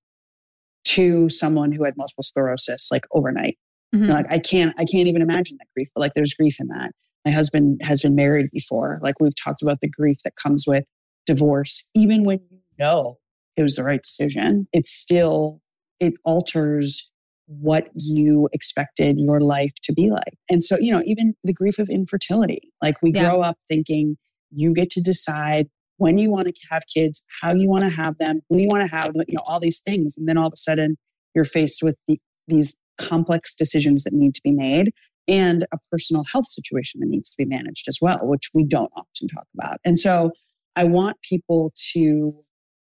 to 0.85 1.29
someone 1.29 1.71
who 1.71 1.85
had 1.85 1.95
multiple 1.95 2.23
sclerosis 2.23 2.89
like 2.91 3.05
overnight. 3.11 3.57
Mhm. 3.95 4.01
You 4.01 4.07
know, 4.07 4.13
like 4.15 4.31
I 4.31 4.39
can't, 4.39 4.73
I 4.77 4.85
can't 4.85 5.07
even 5.07 5.21
imagine 5.21 5.57
that 5.59 5.67
grief, 5.75 5.89
but 5.95 6.01
like 6.01 6.13
there's 6.13 6.33
grief 6.33 6.57
in 6.59 6.67
that. 6.67 6.91
My 7.25 7.31
husband 7.31 7.79
has 7.83 8.01
been 8.01 8.15
married 8.15 8.49
before. 8.51 8.99
Like 9.01 9.15
we've 9.19 9.35
talked 9.35 9.61
about 9.61 9.79
the 9.81 9.89
grief 9.89 10.17
that 10.23 10.35
comes 10.35 10.65
with 10.67 10.83
divorce, 11.25 11.89
even 11.95 12.23
when 12.23 12.39
you 12.49 12.59
know 12.77 13.17
it 13.55 13.61
was 13.63 13.75
the 13.75 13.83
right 13.83 14.01
decision, 14.01 14.67
it 14.73 14.85
still, 14.85 15.61
it 15.99 16.13
alters 16.25 17.09
what 17.47 17.87
you 17.93 18.49
expected 18.53 19.19
your 19.19 19.39
life 19.41 19.71
to 19.83 19.93
be 19.93 20.09
like. 20.09 20.37
And 20.49 20.63
so, 20.63 20.77
you 20.77 20.91
know, 20.91 21.03
even 21.05 21.33
the 21.43 21.53
grief 21.53 21.77
of 21.77 21.89
infertility, 21.89 22.71
like 22.81 23.01
we 23.01 23.11
Yeah. 23.13 23.29
grow 23.29 23.41
up 23.41 23.57
thinking 23.69 24.17
you 24.51 24.73
get 24.73 24.89
to 24.91 25.01
decide 25.01 25.67
when 25.97 26.17
you 26.17 26.31
want 26.31 26.47
to 26.47 26.53
have 26.71 26.83
kids, 26.93 27.23
how 27.41 27.53
you 27.53 27.69
want 27.69 27.83
to 27.83 27.89
have 27.89 28.17
them, 28.17 28.41
when 28.47 28.59
you 28.59 28.67
want 28.67 28.89
to 28.89 28.95
have, 28.95 29.11
you 29.27 29.35
know, 29.35 29.43
all 29.45 29.59
these 29.59 29.79
things. 29.79 30.15
And 30.17 30.27
then 30.27 30.37
all 30.37 30.47
of 30.47 30.53
a 30.53 30.57
sudden 30.57 30.97
you're 31.35 31.45
faced 31.45 31.83
with 31.83 31.95
the, 32.07 32.19
these 32.47 32.75
complex 32.97 33.55
decisions 33.55 34.03
that 34.03 34.13
need 34.13 34.35
to 34.35 34.41
be 34.43 34.51
made 34.51 34.91
and 35.27 35.65
a 35.71 35.77
personal 35.91 36.23
health 36.31 36.47
situation 36.47 36.99
that 36.99 37.07
needs 37.07 37.29
to 37.29 37.35
be 37.37 37.45
managed 37.45 37.87
as 37.87 37.99
well, 38.01 38.19
which 38.21 38.49
we 38.53 38.63
don't 38.65 38.91
often 38.95 39.27
talk 39.27 39.47
about. 39.53 39.79
And 39.85 39.97
so 39.97 40.31
I 40.75 40.83
want 40.83 41.17
people 41.21 41.71
to, 41.93 42.33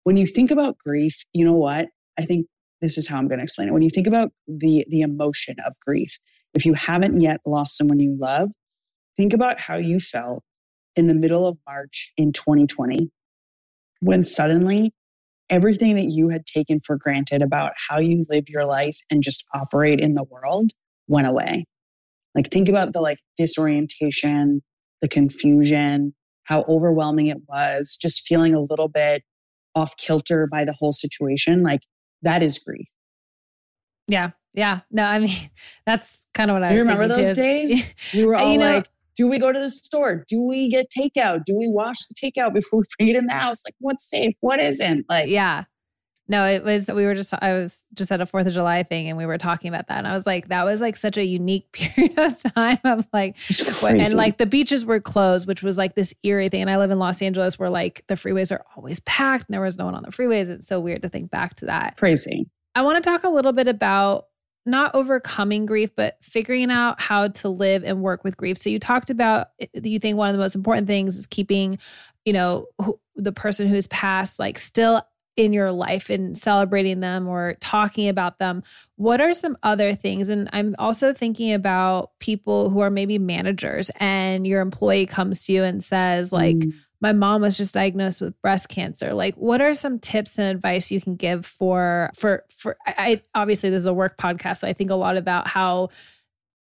when 0.05 0.17
you 0.17 0.27
think 0.27 0.51
about 0.51 0.79
grief, 0.79 1.23
you 1.33 1.45
know 1.45 1.55
what? 1.55 1.89
I 2.19 2.25
think 2.25 2.47
this 2.81 2.99
is 2.99 3.09
how 3.09 3.19
I'm 3.19 3.29
going 3.29 3.39
to 3.39 3.45
explain 3.45 3.69
it. 3.69 3.73
When 3.73 3.83
you 3.83 3.91
think 3.91 4.07
about 4.07 4.31
the 4.47 4.85
the 4.89 5.01
emotion 5.01 5.57
of 5.65 5.75
grief, 5.81 6.19
if 6.53 6.67
you 6.67 6.75
haven't 6.75 7.21
yet 7.21 7.41
lost 7.47 7.77
someone 7.77 7.99
you 7.99 8.17
love, 8.19 8.51
think 9.17 9.33
about 9.33 9.61
how 9.61 9.77
you 9.77 10.01
felt 10.01 10.43
in 10.97 11.07
the 11.07 11.15
middle 11.15 11.47
of 11.47 11.57
March 11.67 12.13
in 12.17 12.33
2020 12.33 13.11
when 14.01 14.23
suddenly 14.23 14.93
everything 15.51 15.97
that 15.97 16.11
you 16.11 16.29
had 16.29 16.47
taken 16.47 16.81
for 16.81 16.97
granted 16.97 17.43
about 17.43 17.73
how 17.89 17.99
you 17.99 18.25
live 18.29 18.49
your 18.49 18.65
life 18.65 18.99
and 19.11 19.23
just 19.23 19.45
operate 19.53 20.01
in 20.01 20.15
the 20.15 20.25
world 20.25 20.71
went 21.09 21.27
away. 21.27 21.65
Like 22.35 22.51
think 22.51 22.69
about 22.69 22.93
the 22.93 23.01
like 23.01 23.19
disorientation, 23.37 24.63
the 25.03 25.09
confusion, 25.09 26.15
how 26.45 26.65
overwhelming 26.69 27.29
it 27.29 27.39
was, 27.49 27.97
just 28.01 28.27
feeling 28.27 28.55
a 28.55 28.61
little 28.61 28.89
bit 28.89 29.23
off 29.75 29.97
kilter 29.97 30.47
by 30.47 30.65
the 30.65 30.73
whole 30.73 30.93
situation. 30.93 31.63
Like 31.63 31.81
that 32.23 32.43
is 32.43 32.59
grief. 32.59 32.87
yeah. 34.09 34.31
Yeah. 34.57 34.81
No, 34.93 35.03
I 35.05 35.19
mean, 35.19 35.37
that's 35.87 36.29
kind 36.33 36.49
of 36.51 36.55
what 36.55 36.63
I 36.63 36.73
You 36.75 36.79
remember 36.79 37.09
those 37.09 37.31
too. 37.31 37.35
days? 37.35 37.93
We 38.15 38.25
were 38.25 38.37
all 38.37 38.53
You 38.53 38.59
know- 38.59 38.75
like, 38.77 38.89
do 39.17 39.27
we 39.29 39.39
go 39.39 39.53
to 39.53 39.59
the 39.59 39.71
store? 39.71 40.25
Do 40.29 40.43
we 40.43 40.69
get 40.69 40.87
takeout? 40.97 41.45
Do 41.45 41.57
we 41.57 41.69
wash 41.69 41.99
the 42.07 42.15
takeout 42.15 42.53
before 42.55 42.81
we 42.81 42.85
bring 42.99 43.09
it 43.11 43.17
in 43.17 43.27
the 43.27 43.33
house? 43.33 43.63
Like, 43.65 43.75
what's 43.81 44.09
safe? 44.09 44.35
What 44.41 44.61
isn't? 44.61 45.07
Like, 45.09 45.29
yeah. 45.29 45.65
No, 46.27 46.47
it 46.47 46.65
was, 46.65 46.89
we 46.89 47.05
were 47.05 47.15
just, 47.15 47.35
I 47.35 47.53
was 47.53 47.85
just 47.93 48.11
at 48.11 48.21
a 48.21 48.25
4th 48.25 48.47
of 48.47 48.55
July 48.55 48.83
thing 48.83 49.09
and 49.09 49.19
we 49.19 49.27
were 49.27 49.37
talking 49.37 49.69
about 49.69 49.89
that. 49.89 49.99
And 49.99 50.07
I 50.07 50.15
was 50.15 50.27
like, 50.27 50.49
that 50.49 50.65
was 50.65 50.81
like 50.81 50.97
such 50.97 51.19
a 51.19 51.25
unique 51.25 51.71
period 51.73 52.19
of 52.19 52.43
time 52.55 52.79
of 52.85 53.07
like, 53.13 53.37
and 53.83 54.15
like 54.15 54.39
the 54.39 54.47
beaches 54.47 54.87
were 54.87 55.01
closed, 55.01 55.47
which 55.47 55.63
was 55.63 55.77
like 55.77 55.95
this 55.95 56.15
eerie 56.23 56.49
thing. 56.49 56.63
And 56.63 56.71
I 56.71 56.79
live 56.79 56.91
in 56.91 56.99
Los 56.99 57.21
Angeles 57.21 57.59
where 57.59 57.69
like 57.69 58.05
the 58.07 58.15
freeways 58.15 58.51
are 58.51 58.65
always 58.77 59.01
packed 59.01 59.49
and 59.49 59.55
there 59.55 59.61
was 59.61 59.77
no 59.77 59.85
one 59.85 59.95
on 59.95 60.03
the 60.03 60.13
freeways. 60.13 60.49
It's 60.49 60.67
so 60.67 60.81
weird 60.81 61.03
to 61.03 61.09
think 61.09 61.31
back 61.31 61.57
to 61.57 61.67
that. 61.67 61.97
crazy. 61.97 62.47
I 62.75 62.83
want 62.83 63.03
to 63.03 63.09
talk 63.09 63.25
a 63.25 63.29
little 63.29 63.53
bit 63.53 63.69
about 63.69 64.27
not 64.67 64.95
overcoming 64.95 65.67
grief, 65.67 65.91
but 65.95 66.17
figuring 66.23 66.71
out 66.71 67.01
how 67.01 67.29
to 67.29 67.49
live 67.49 67.85
and 67.85 68.03
work 68.03 68.25
with 68.25 68.37
grief. 68.37 68.57
So 68.57 68.71
you 68.71 68.79
talked 68.79 69.11
about 69.11 69.49
eh, 69.61 69.67
you 69.83 69.99
think 69.99 70.17
one 70.17 70.29
of 70.29 70.35
the 70.35 70.41
most 70.41 70.55
important 70.55 70.87
things 70.87 71.17
is 71.17 71.27
keeping, 71.27 71.79
you 72.25 72.33
know, 72.33 72.67
who, 72.81 72.99
the 73.17 73.33
person 73.33 73.67
who's 73.67 73.87
passed 73.89 74.39
like 74.39 74.59
still 74.59 75.03
in 75.37 75.53
your 75.53 75.73
life 75.73 76.11
and 76.11 76.39
celebrating 76.39 77.01
them 77.01 77.27
or 77.29 77.57
talking 77.61 78.09
about 78.09 78.39
them. 78.39 78.63
What 78.97 79.21
are 79.21 79.35
some 79.35 79.57
other 79.63 79.95
things? 79.95 80.29
And 80.29 80.49
I'm 80.53 80.77
also 80.79 81.13
thinking 81.13 81.53
about 81.53 82.11
people 82.21 82.71
who 82.71 82.81
are 82.81 82.91
maybe 82.91 83.19
managers 83.19 83.91
and 83.99 84.47
your 84.47 84.61
employee 84.61 85.07
comes 85.07 85.43
to 85.47 85.53
you 85.53 85.65
and 85.65 85.83
says 85.83 86.33
like 86.33 86.57
Mm. 86.57 86.73
my 87.01 87.13
mom 87.13 87.43
was 87.43 87.57
just 87.57 87.75
diagnosed 87.75 88.21
with 88.21 88.41
breast 88.41 88.69
cancer 88.69 89.13
like 89.13 89.35
what 89.35 89.61
are 89.61 89.75
some 89.75 89.99
tips 89.99 90.39
and 90.39 90.49
advice 90.49 90.91
you 90.93 91.01
can 91.01 91.17
give 91.17 91.45
for 91.45 92.11
for 92.15 92.45
for 92.51 92.77
I, 92.87 93.21
obviously 93.35 93.71
this 93.71 93.81
is 93.81 93.87
a 93.87 93.93
work 93.93 94.17
podcast 94.17 94.59
so 94.59 94.69
i 94.69 94.73
think 94.73 94.91
a 94.91 94.95
lot 94.95 95.17
about 95.17 95.49
how 95.49 95.89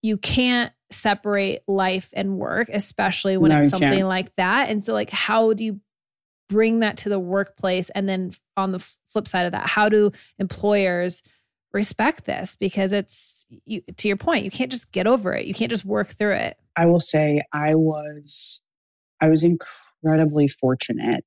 you 0.02 0.16
can't 0.18 0.72
separate 0.90 1.60
life 1.68 2.10
and 2.14 2.36
work 2.38 2.68
especially 2.72 3.36
when 3.36 3.50
No, 3.52 3.58
it's 3.58 3.68
something 3.70 3.88
can't. 3.90 4.08
like 4.08 4.34
that 4.34 4.68
and 4.68 4.82
so 4.82 4.92
like 4.92 5.10
how 5.10 5.52
do 5.52 5.64
you 5.64 5.80
bring 6.48 6.80
that 6.80 6.96
to 6.98 7.08
the 7.08 7.20
workplace. 7.20 7.90
And 7.90 8.08
then 8.08 8.32
on 8.56 8.72
the 8.72 8.78
flip 9.08 9.28
side 9.28 9.46
of 9.46 9.52
that 9.52 9.66
how 9.66 9.88
do 9.88 10.12
employers 10.38 11.22
respect 11.72 12.24
this? 12.24 12.56
Because 12.56 12.92
it's 12.92 13.46
you, 13.64 13.82
to 13.96 14.08
your 14.08 14.16
point 14.16 14.44
you 14.44 14.50
can't 14.50 14.70
just 14.70 14.92
get 14.92 15.06
over 15.06 15.34
it. 15.34 15.46
You 15.46 15.54
can't 15.54 15.70
just 15.70 15.84
work 15.84 16.08
through 16.08 16.34
it. 16.34 16.56
I 16.76 16.86
will 16.86 17.00
say 17.00 17.42
I 17.52 17.74
was 17.74 18.62
I 19.20 19.28
was 19.28 19.42
incredibly 19.42 20.48
fortunate 20.48 21.24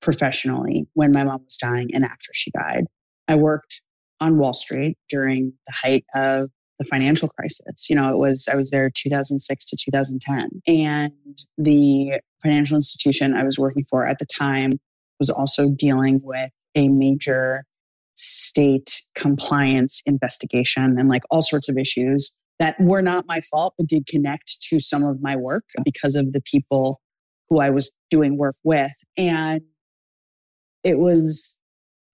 professionally 0.00 0.86
when 0.94 1.12
my 1.12 1.24
mom 1.24 1.42
was 1.44 1.56
dying 1.56 1.90
and 1.94 2.04
after 2.04 2.30
she 2.34 2.50
died. 2.50 2.84
I 3.28 3.36
worked 3.36 3.80
on 4.20 4.38
Wall 4.38 4.52
Street 4.52 4.98
during 5.08 5.52
the 5.66 5.72
height 5.72 6.04
of 6.14 6.50
the 6.78 6.84
financial 6.84 7.28
crisis. 7.28 7.88
You 7.88 7.96
know, 7.96 8.12
it 8.12 8.18
was 8.18 8.48
I 8.50 8.56
was 8.56 8.70
there 8.70 8.90
2006 8.90 9.64
to 9.66 9.76
2010 9.76 10.62
and 10.66 11.12
the 11.56 12.20
financial 12.42 12.76
institution 12.76 13.34
I 13.34 13.44
was 13.44 13.58
working 13.58 13.84
for 13.88 14.06
at 14.06 14.18
the 14.18 14.26
time 14.26 14.80
was 15.18 15.30
also 15.30 15.68
dealing 15.70 16.20
with 16.22 16.50
a 16.74 16.88
major 16.88 17.64
state 18.14 19.02
compliance 19.14 20.02
investigation 20.06 20.98
and 20.98 21.08
like 21.08 21.22
all 21.30 21.42
sorts 21.42 21.68
of 21.68 21.78
issues 21.78 22.36
that 22.58 22.76
were 22.78 23.02
not 23.02 23.26
my 23.26 23.40
fault, 23.40 23.74
but 23.76 23.86
did 23.86 24.06
connect 24.06 24.62
to 24.62 24.78
some 24.78 25.04
of 25.04 25.20
my 25.20 25.36
work 25.36 25.64
because 25.84 26.14
of 26.14 26.32
the 26.32 26.40
people 26.40 27.00
who 27.48 27.60
I 27.60 27.70
was 27.70 27.92
doing 28.10 28.36
work 28.36 28.56
with. 28.62 28.92
And 29.16 29.62
it 30.84 30.98
was, 30.98 31.58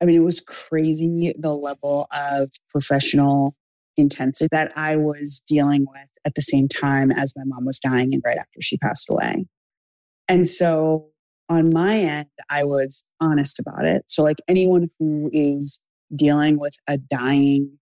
I 0.01 0.05
mean, 0.05 0.17
it 0.17 0.25
was 0.25 0.41
crazy 0.41 1.35
the 1.39 1.55
level 1.55 2.07
of 2.13 2.51
professional 2.71 3.55
intensity 3.97 4.49
that 4.53 4.73
I 4.77 4.97
was 4.97 5.43
dealing 5.47 5.87
with 5.89 6.09
at 6.25 6.35
the 6.35 6.43
same 6.43 6.69
time 6.69 7.11
as 7.11 7.35
my 7.37 7.43
mom 7.45 7.65
was 7.65 7.79
dying 7.79 8.15
and 8.15 8.23
right 8.25 8.39
after 8.39 8.61
she 8.61 8.79
passed 8.79 9.11
away. 9.11 9.47
And 10.29 10.47
so 10.47 11.07
on 11.49 11.71
my 11.73 11.99
end, 11.99 12.29
I 12.51 12.65
was 12.65 13.09
honest 13.21 13.59
about 13.59 13.85
it. 13.85 14.05
So, 14.07 14.23
like 14.23 14.39
anyone 14.49 14.91
who 14.99 15.31
is 15.33 15.83
dealing 16.15 16.59
with 16.59 16.75
a 16.87 16.99
dying 16.99 17.79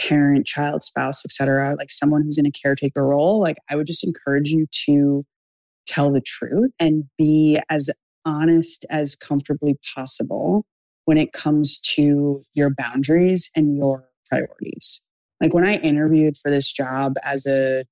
parent, 0.00 0.46
child, 0.46 0.82
spouse, 0.82 1.24
etc., 1.24 1.74
like 1.76 1.90
someone 1.92 2.22
who's 2.22 2.38
in 2.38 2.46
a 2.46 2.50
caretaker 2.50 3.06
role, 3.06 3.40
like 3.40 3.58
I 3.68 3.76
would 3.76 3.86
just 3.86 4.04
encourage 4.04 4.50
you 4.50 4.66
to 4.86 5.24
tell 5.86 6.12
the 6.12 6.20
truth 6.20 6.70
and 6.80 7.04
be 7.18 7.58
as 7.68 7.90
honest 8.24 8.86
as 8.90 9.14
comfortably 9.14 9.76
possible 9.94 10.64
when 11.04 11.18
it 11.18 11.32
comes 11.32 11.80
to 11.80 12.42
your 12.54 12.70
boundaries 12.70 13.50
and 13.54 13.76
your 13.76 14.08
priorities. 14.28 15.04
Like 15.40 15.52
when 15.52 15.64
I 15.64 15.76
interviewed 15.76 16.36
for 16.38 16.50
this 16.50 16.72
job 16.72 17.14
as 17.22 17.46
a 17.46 17.84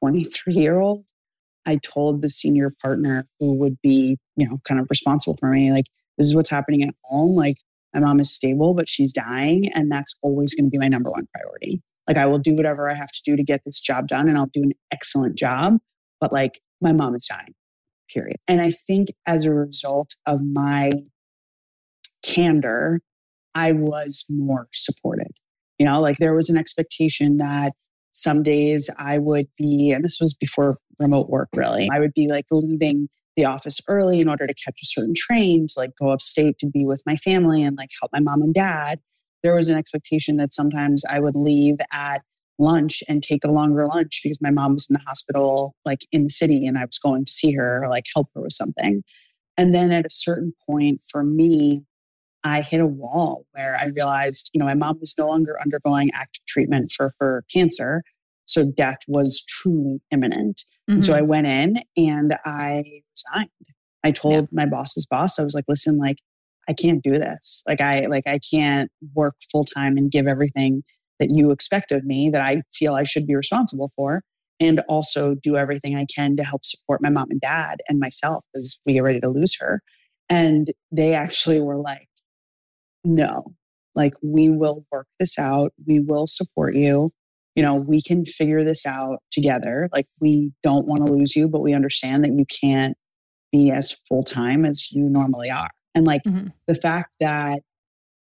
23 0.00 0.54
year 0.54 0.80
old, 0.80 1.04
I 1.68 1.76
told 1.76 2.22
the 2.22 2.30
senior 2.30 2.72
partner 2.82 3.26
who 3.38 3.52
would 3.54 3.76
be, 3.82 4.16
you 4.36 4.48
know, 4.48 4.58
kind 4.64 4.80
of 4.80 4.86
responsible 4.88 5.36
for 5.38 5.50
me, 5.50 5.70
like, 5.70 5.84
this 6.16 6.26
is 6.26 6.34
what's 6.34 6.48
happening 6.48 6.82
at 6.82 6.94
home. 7.04 7.36
Like, 7.36 7.58
my 7.92 8.00
mom 8.00 8.20
is 8.20 8.32
stable, 8.32 8.72
but 8.72 8.88
she's 8.88 9.12
dying. 9.12 9.70
And 9.74 9.92
that's 9.92 10.18
always 10.22 10.54
going 10.54 10.64
to 10.64 10.70
be 10.70 10.78
my 10.78 10.88
number 10.88 11.10
one 11.10 11.28
priority. 11.34 11.82
Like, 12.08 12.16
I 12.16 12.24
will 12.24 12.38
do 12.38 12.54
whatever 12.54 12.88
I 12.90 12.94
have 12.94 13.12
to 13.12 13.20
do 13.22 13.36
to 13.36 13.42
get 13.44 13.60
this 13.66 13.80
job 13.80 14.08
done 14.08 14.28
and 14.28 14.38
I'll 14.38 14.46
do 14.46 14.62
an 14.62 14.72
excellent 14.90 15.36
job. 15.36 15.76
But 16.20 16.32
like, 16.32 16.60
my 16.80 16.92
mom 16.92 17.14
is 17.14 17.26
dying, 17.26 17.54
period. 18.10 18.38
And 18.48 18.62
I 18.62 18.70
think 18.70 19.08
as 19.26 19.44
a 19.44 19.52
result 19.52 20.14
of 20.24 20.40
my 20.42 20.92
candor, 22.24 23.02
I 23.54 23.72
was 23.72 24.24
more 24.30 24.68
supported. 24.72 25.32
You 25.78 25.84
know, 25.84 26.00
like 26.00 26.16
there 26.16 26.34
was 26.34 26.48
an 26.48 26.56
expectation 26.56 27.36
that 27.36 27.74
some 28.18 28.42
days 28.42 28.90
I 28.98 29.18
would 29.18 29.46
be, 29.56 29.92
and 29.92 30.04
this 30.04 30.18
was 30.20 30.34
before 30.34 30.78
remote 30.98 31.30
work 31.30 31.48
really, 31.54 31.88
I 31.92 32.00
would 32.00 32.12
be 32.14 32.26
like 32.26 32.46
leaving 32.50 33.08
the 33.36 33.44
office 33.44 33.80
early 33.86 34.20
in 34.20 34.28
order 34.28 34.44
to 34.44 34.54
catch 34.54 34.80
a 34.82 34.86
certain 34.86 35.14
train 35.16 35.68
to 35.68 35.74
like 35.78 35.90
go 35.96 36.10
upstate 36.10 36.58
to 36.58 36.66
be 36.66 36.84
with 36.84 37.00
my 37.06 37.14
family 37.14 37.62
and 37.62 37.76
like 37.76 37.90
help 38.00 38.12
my 38.12 38.18
mom 38.18 38.42
and 38.42 38.52
dad. 38.52 38.98
There 39.44 39.54
was 39.54 39.68
an 39.68 39.78
expectation 39.78 40.36
that 40.38 40.52
sometimes 40.52 41.04
I 41.08 41.20
would 41.20 41.36
leave 41.36 41.76
at 41.92 42.22
lunch 42.58 43.04
and 43.08 43.22
take 43.22 43.44
a 43.44 43.52
longer 43.52 43.86
lunch 43.86 44.20
because 44.24 44.42
my 44.42 44.50
mom 44.50 44.72
was 44.72 44.88
in 44.90 44.94
the 44.94 45.04
hospital, 45.06 45.76
like 45.84 46.00
in 46.10 46.24
the 46.24 46.30
city, 46.30 46.66
and 46.66 46.76
I 46.76 46.86
was 46.86 46.98
going 46.98 47.24
to 47.24 47.30
see 47.30 47.52
her 47.52 47.84
or 47.84 47.88
like 47.88 48.06
help 48.12 48.30
her 48.34 48.42
with 48.42 48.52
something. 48.52 49.04
And 49.56 49.72
then 49.72 49.92
at 49.92 50.06
a 50.06 50.10
certain 50.10 50.54
point 50.68 51.04
for 51.08 51.22
me, 51.22 51.84
I 52.44 52.62
hit 52.62 52.80
a 52.80 52.86
wall 52.86 53.44
where 53.52 53.76
I 53.76 53.86
realized, 53.86 54.50
you 54.54 54.58
know, 54.58 54.64
my 54.64 54.74
mom 54.74 54.98
was 55.00 55.14
no 55.18 55.26
longer 55.26 55.60
undergoing 55.60 56.10
active 56.14 56.44
treatment 56.46 56.92
for, 56.92 57.12
for 57.18 57.44
cancer. 57.52 58.02
So 58.46 58.64
death 58.64 58.98
was 59.08 59.44
truly 59.46 60.00
imminent. 60.10 60.62
Mm-hmm. 60.88 60.94
And 60.94 61.04
so 61.04 61.14
I 61.14 61.18
mm-hmm. 61.18 61.28
went 61.28 61.46
in 61.46 61.82
and 61.96 62.36
I 62.44 63.02
resigned. 63.34 63.50
I 64.04 64.12
told 64.12 64.34
yeah. 64.34 64.46
my 64.52 64.66
boss's 64.66 65.06
boss, 65.06 65.38
I 65.38 65.42
was 65.42 65.54
like, 65.54 65.64
listen, 65.68 65.98
like, 65.98 66.18
I 66.68 66.74
can't 66.74 67.02
do 67.02 67.12
this. 67.12 67.62
Like 67.66 67.80
I 67.80 68.06
like 68.06 68.26
I 68.26 68.38
can't 68.38 68.90
work 69.14 69.34
full 69.50 69.64
time 69.64 69.96
and 69.96 70.10
give 70.10 70.26
everything 70.26 70.82
that 71.18 71.30
you 71.34 71.50
expect 71.50 71.90
of 71.92 72.04
me 72.04 72.30
that 72.30 72.42
I 72.42 72.62
feel 72.72 72.94
I 72.94 73.04
should 73.04 73.26
be 73.26 73.34
responsible 73.34 73.90
for 73.96 74.22
and 74.60 74.80
also 74.88 75.34
do 75.34 75.56
everything 75.56 75.96
I 75.96 76.06
can 76.14 76.36
to 76.36 76.44
help 76.44 76.64
support 76.64 77.00
my 77.02 77.08
mom 77.08 77.30
and 77.30 77.40
dad 77.40 77.78
and 77.88 77.98
myself 77.98 78.44
as 78.54 78.76
we 78.84 78.92
get 78.92 79.02
ready 79.02 79.20
to 79.20 79.28
lose 79.28 79.56
her. 79.60 79.80
And 80.28 80.72
they 80.92 81.14
actually 81.14 81.60
were 81.60 81.78
like, 81.78 82.07
no, 83.04 83.54
like 83.94 84.14
we 84.22 84.48
will 84.48 84.84
work 84.90 85.06
this 85.18 85.38
out. 85.38 85.72
We 85.86 86.00
will 86.00 86.26
support 86.26 86.74
you. 86.74 87.12
You 87.54 87.62
know, 87.62 87.74
we 87.74 88.00
can 88.00 88.24
figure 88.24 88.64
this 88.64 88.86
out 88.86 89.18
together. 89.32 89.88
Like 89.92 90.06
we 90.20 90.52
don't 90.62 90.86
want 90.86 91.06
to 91.06 91.12
lose 91.12 91.34
you, 91.34 91.48
but 91.48 91.60
we 91.60 91.74
understand 91.74 92.24
that 92.24 92.32
you 92.32 92.44
can't 92.44 92.96
be 93.50 93.70
as 93.70 93.96
full 94.08 94.22
time 94.22 94.64
as 94.64 94.92
you 94.92 95.08
normally 95.08 95.50
are. 95.50 95.70
And 95.94 96.06
like 96.06 96.22
mm-hmm. 96.22 96.48
the 96.66 96.74
fact 96.74 97.10
that 97.18 97.60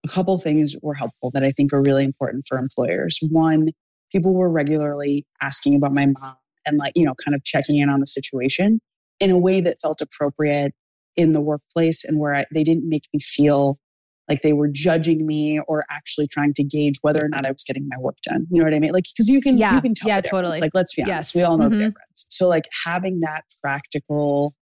a 0.04 0.08
couple 0.08 0.38
things 0.40 0.74
were 0.82 0.94
helpful 0.94 1.30
that 1.32 1.44
I 1.44 1.50
think 1.50 1.72
are 1.72 1.82
really 1.82 2.04
important 2.04 2.46
for 2.48 2.58
employers. 2.58 3.18
One, 3.28 3.68
people 4.10 4.34
were 4.34 4.50
regularly 4.50 5.26
asking 5.42 5.74
about 5.74 5.92
my 5.92 6.06
mom 6.06 6.36
and 6.64 6.78
like, 6.78 6.92
you 6.94 7.04
know, 7.04 7.14
kind 7.22 7.34
of 7.34 7.44
checking 7.44 7.76
in 7.76 7.90
on 7.90 8.00
the 8.00 8.06
situation 8.06 8.80
in 9.18 9.30
a 9.30 9.38
way 9.38 9.60
that 9.60 9.78
felt 9.80 10.00
appropriate 10.00 10.72
in 11.16 11.32
the 11.32 11.40
workplace 11.40 12.04
and 12.04 12.18
where 12.18 12.34
I, 12.34 12.46
they 12.52 12.64
didn't 12.64 12.88
make 12.88 13.04
me 13.12 13.20
feel 13.20 13.78
like 14.30 14.42
they 14.42 14.52
were 14.52 14.68
judging 14.68 15.26
me 15.26 15.58
or 15.66 15.84
actually 15.90 16.28
trying 16.28 16.54
to 16.54 16.62
gauge 16.62 17.00
whether 17.02 17.22
or 17.22 17.28
not 17.28 17.44
I 17.44 17.50
was 17.50 17.64
getting 17.64 17.88
my 17.88 17.98
work 17.98 18.16
done. 18.22 18.46
You 18.50 18.60
know 18.60 18.64
what 18.64 18.74
I 18.74 18.78
mean? 18.78 18.92
Like, 18.92 19.04
because 19.12 19.28
you 19.28 19.40
can, 19.40 19.58
yeah, 19.58 19.74
you 19.74 19.82
can 19.82 19.92
tell. 19.92 20.08
Yeah, 20.08 20.20
totally. 20.20 20.52
It's 20.52 20.60
like, 20.60 20.70
let's 20.72 20.94
be 20.94 21.02
honest, 21.02 21.10
yes. 21.10 21.34
we 21.34 21.42
all 21.42 21.58
know 21.58 21.64
mm-hmm. 21.64 21.78
the 21.78 21.84
difference. 21.86 22.26
So, 22.28 22.48
like, 22.48 22.66
having 22.84 23.20
that 23.20 23.42
practical, 23.60 24.54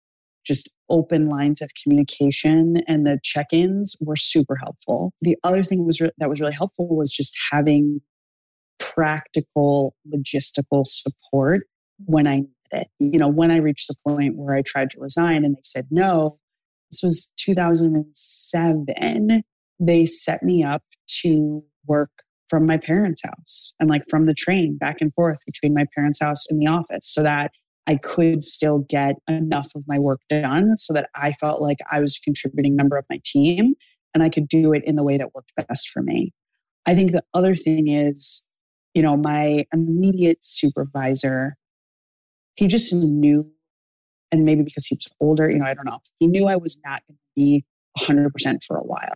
just 0.46 0.72
open 0.88 1.28
lines 1.28 1.60
of 1.60 1.72
communication 1.82 2.76
and 2.86 3.04
the 3.04 3.18
check-ins 3.24 3.96
were 4.00 4.14
super 4.14 4.54
helpful. 4.54 5.12
The 5.20 5.36
other 5.42 5.64
thing 5.64 5.84
was 5.84 6.00
re- 6.00 6.12
that 6.18 6.30
was 6.30 6.40
really 6.40 6.54
helpful 6.54 6.86
was 6.88 7.12
just 7.12 7.36
having 7.50 8.00
practical 8.78 9.96
logistical 10.14 10.86
support 10.86 11.66
when 12.04 12.28
I 12.28 12.36
needed 12.36 12.50
it. 12.70 12.86
You 13.00 13.18
know, 13.18 13.26
when 13.26 13.50
I 13.50 13.56
reached 13.56 13.88
the 13.88 13.96
point 14.06 14.36
where 14.36 14.54
I 14.54 14.62
tried 14.62 14.90
to 14.90 15.00
resign 15.00 15.44
and 15.44 15.56
they 15.56 15.62
said 15.64 15.86
no, 15.90 16.38
this 16.92 17.02
was 17.02 17.32
2007 17.38 19.42
they 19.78 20.06
set 20.06 20.42
me 20.42 20.62
up 20.62 20.82
to 21.22 21.62
work 21.86 22.10
from 22.48 22.66
my 22.66 22.76
parents' 22.76 23.22
house 23.24 23.72
and 23.80 23.90
like 23.90 24.04
from 24.08 24.26
the 24.26 24.34
train 24.34 24.76
back 24.78 25.00
and 25.00 25.12
forth 25.14 25.38
between 25.46 25.74
my 25.74 25.86
parents' 25.94 26.20
house 26.20 26.46
and 26.48 26.60
the 26.60 26.66
office 26.66 27.06
so 27.12 27.22
that 27.22 27.50
I 27.86 27.96
could 27.96 28.42
still 28.42 28.80
get 28.88 29.16
enough 29.28 29.68
of 29.74 29.84
my 29.86 29.98
work 29.98 30.20
done 30.28 30.76
so 30.76 30.92
that 30.92 31.08
I 31.14 31.32
felt 31.32 31.60
like 31.60 31.78
I 31.90 32.00
was 32.00 32.16
a 32.16 32.24
contributing 32.24 32.76
member 32.76 32.96
of 32.96 33.04
my 33.08 33.20
team 33.24 33.74
and 34.12 34.22
I 34.22 34.28
could 34.28 34.48
do 34.48 34.72
it 34.72 34.82
in 34.84 34.96
the 34.96 35.02
way 35.02 35.18
that 35.18 35.34
worked 35.34 35.52
best 35.68 35.88
for 35.90 36.02
me. 36.02 36.32
I 36.86 36.94
think 36.94 37.12
the 37.12 37.22
other 37.34 37.54
thing 37.54 37.88
is, 37.88 38.46
you 38.94 39.02
know, 39.02 39.16
my 39.16 39.66
immediate 39.72 40.38
supervisor, 40.40 41.56
he 42.54 42.66
just 42.66 42.92
knew, 42.92 43.50
and 44.32 44.44
maybe 44.44 44.62
because 44.62 44.86
he 44.86 44.96
was 44.96 45.06
older, 45.20 45.50
you 45.50 45.58
know, 45.58 45.66
I 45.66 45.74
don't 45.74 45.84
know, 45.84 45.98
he 46.18 46.26
knew 46.26 46.46
I 46.46 46.56
was 46.56 46.80
not 46.84 47.02
going 47.06 47.16
to 47.16 47.20
be 47.36 47.64
100% 47.98 48.64
for 48.64 48.76
a 48.76 48.84
while. 48.84 49.14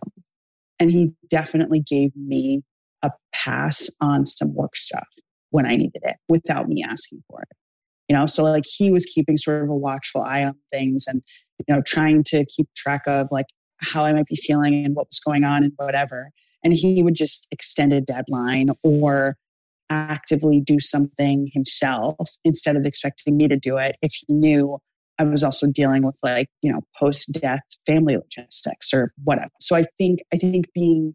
And 0.81 0.91
he 0.91 1.11
definitely 1.29 1.79
gave 1.79 2.09
me 2.15 2.63
a 3.03 3.11
pass 3.31 3.87
on 4.01 4.25
some 4.25 4.55
work 4.55 4.75
stuff 4.75 5.07
when 5.51 5.67
I 5.67 5.75
needed 5.75 6.01
it 6.01 6.15
without 6.27 6.67
me 6.67 6.83
asking 6.83 7.21
for 7.29 7.43
it. 7.43 7.55
You 8.09 8.15
know, 8.15 8.25
so 8.25 8.41
like 8.41 8.63
he 8.65 8.91
was 8.91 9.05
keeping 9.05 9.37
sort 9.37 9.63
of 9.63 9.69
a 9.69 9.75
watchful 9.75 10.23
eye 10.23 10.43
on 10.43 10.55
things 10.73 11.05
and, 11.07 11.21
you 11.59 11.75
know, 11.75 11.83
trying 11.85 12.23
to 12.25 12.45
keep 12.47 12.67
track 12.75 13.03
of 13.05 13.27
like 13.29 13.45
how 13.77 14.05
I 14.05 14.11
might 14.11 14.25
be 14.25 14.35
feeling 14.35 14.83
and 14.83 14.95
what 14.95 15.05
was 15.07 15.19
going 15.19 15.43
on 15.43 15.63
and 15.63 15.73
whatever. 15.75 16.31
And 16.63 16.73
he 16.73 17.03
would 17.03 17.15
just 17.15 17.47
extend 17.51 17.93
a 17.93 18.01
deadline 18.01 18.69
or 18.83 19.35
actively 19.91 20.61
do 20.61 20.79
something 20.79 21.51
himself 21.53 22.31
instead 22.43 22.75
of 22.75 22.87
expecting 22.87 23.37
me 23.37 23.47
to 23.47 23.55
do 23.55 23.77
it 23.77 23.97
if 24.01 24.13
he 24.15 24.33
knew 24.33 24.79
I 25.21 25.23
was 25.23 25.43
also 25.43 25.67
dealing 25.71 26.03
with 26.03 26.17
like, 26.23 26.49
you 26.63 26.71
know, 26.71 26.81
post 26.99 27.31
death 27.33 27.61
family 27.85 28.17
logistics 28.17 28.91
or 28.91 29.13
whatever. 29.23 29.51
So 29.59 29.75
I 29.75 29.85
think, 29.97 30.21
I 30.33 30.37
think 30.37 30.73
being 30.73 31.13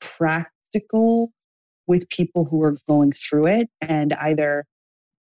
practical 0.00 1.32
with 1.86 2.08
people 2.10 2.44
who 2.44 2.62
are 2.62 2.76
going 2.86 3.12
through 3.12 3.46
it 3.46 3.68
and 3.80 4.12
either 4.14 4.66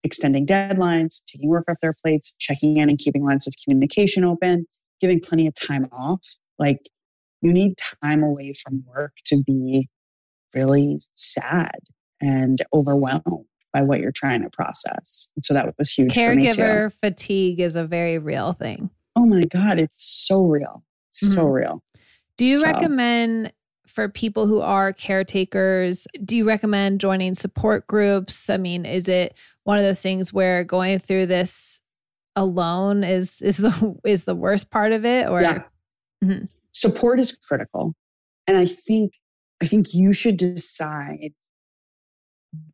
extending 0.04 0.48
deadlines, 0.48 1.22
taking 1.26 1.48
work 1.48 1.66
off 1.70 1.78
their 1.82 1.94
plates, 2.04 2.36
checking 2.40 2.78
in 2.78 2.90
and 2.90 2.98
keeping 2.98 3.24
lines 3.24 3.46
of 3.46 3.54
communication 3.64 4.24
open, 4.24 4.66
giving 5.00 5.20
plenty 5.20 5.46
of 5.46 5.54
time 5.54 5.88
off. 5.92 6.38
Like 6.58 6.80
you 7.44 7.54
need 7.54 7.76
time 8.04 8.24
away 8.24 8.54
from 8.54 8.84
work 8.88 9.14
to 9.26 9.44
be 9.44 9.90
really 10.56 11.02
sad 11.16 11.78
and 12.20 12.64
overwhelmed 12.74 13.46
by 13.74 13.82
what 13.82 14.00
you're 14.00 14.12
trying 14.12 14.42
to 14.44 14.50
process. 14.50 15.30
And 15.36 15.46
so 15.46 15.54
that 15.54 15.74
was 15.78 15.92
huge. 15.92 16.14
Caregiver 16.14 16.92
fatigue 16.92 17.60
is 17.60 17.76
a 17.76 17.86
very 17.86 18.18
real 18.18 18.54
thing. 18.54 18.90
Oh 19.16 19.26
my 19.26 19.46
God, 19.46 19.80
it's 19.80 20.04
so 20.04 20.44
real. 20.44 20.84
So 21.12 21.46
mm-hmm. 21.46 21.52
real. 21.52 21.84
Do 22.38 22.46
you 22.46 22.60
so. 22.60 22.66
recommend 22.66 23.54
for 23.88 24.08
people 24.08 24.48
who 24.48 24.62
are 24.62 24.94
caretakers, 24.94 26.08
do 26.24 26.38
you 26.38 26.46
recommend 26.46 27.02
joining 27.02 27.36
support 27.36 27.88
groups? 27.88 28.50
I 28.50 28.58
mean, 28.58 28.86
is 28.86 29.10
it 29.10 29.36
one 29.64 29.78
of 29.78 29.84
those 29.84 30.02
things 30.02 30.32
where 30.32 30.64
going 30.64 31.00
through 31.00 31.26
this 31.26 31.82
alone 32.36 33.04
is 33.04 33.42
is 33.42 33.58
the 33.58 33.96
is 34.06 34.26
the 34.26 34.36
worst 34.36 34.70
part 34.70 34.92
of 34.92 35.06
it 35.06 35.28
or 35.28 35.42
yeah. 35.42 35.64
Mm-hmm. 36.24 36.46
support 36.72 37.20
is 37.20 37.36
critical 37.36 37.94
and 38.48 38.58
i 38.58 38.66
think 38.66 39.14
i 39.62 39.66
think 39.66 39.94
you 39.94 40.14
should 40.14 40.38
decide 40.38 41.34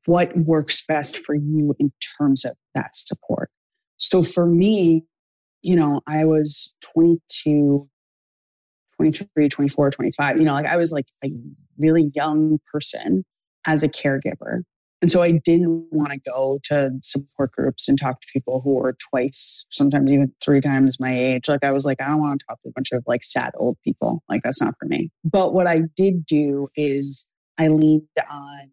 what 0.05 0.31
works 0.45 0.83
best 0.85 1.17
for 1.17 1.35
you 1.35 1.75
in 1.79 1.91
terms 2.19 2.45
of 2.45 2.55
that 2.73 2.95
support. 2.95 3.49
So 3.97 4.23
for 4.23 4.45
me, 4.45 5.03
you 5.61 5.75
know, 5.75 6.01
I 6.07 6.25
was 6.25 6.75
22, 6.93 7.89
23, 8.95 9.49
24, 9.49 9.91
25, 9.91 10.37
you 10.37 10.43
know, 10.43 10.53
like 10.53 10.65
I 10.65 10.77
was 10.77 10.91
like 10.91 11.07
a 11.23 11.29
really 11.77 12.11
young 12.15 12.59
person 12.71 13.25
as 13.65 13.83
a 13.83 13.89
caregiver. 13.89 14.61
And 14.99 15.11
so 15.11 15.21
I 15.21 15.31
didn't 15.31 15.87
want 15.91 16.11
to 16.11 16.19
go 16.19 16.59
to 16.63 16.91
support 17.03 17.51
groups 17.51 17.87
and 17.87 17.99
talk 17.99 18.19
to 18.21 18.27
people 18.33 18.61
who 18.61 18.75
were 18.75 18.95
twice, 19.11 19.67
sometimes 19.71 20.11
even 20.11 20.33
three 20.43 20.59
times 20.59 20.99
my 20.99 21.15
age. 21.15 21.47
Like 21.47 21.63
I 21.63 21.71
was 21.71 21.85
like, 21.85 22.01
I 22.01 22.07
don't 22.07 22.19
want 22.19 22.39
to 22.39 22.45
talk 22.47 22.61
to 22.63 22.69
a 22.69 22.71
bunch 22.71 22.91
of 22.91 23.03
like 23.05 23.23
sad 23.23 23.51
old 23.57 23.77
people. 23.83 24.23
Like 24.27 24.41
that's 24.43 24.59
not 24.59 24.73
for 24.79 24.87
me. 24.87 25.11
But 25.23 25.53
what 25.53 25.67
I 25.67 25.81
did 25.95 26.25
do 26.25 26.67
is 26.75 27.31
I 27.59 27.67
leaned 27.67 28.07
on 28.29 28.71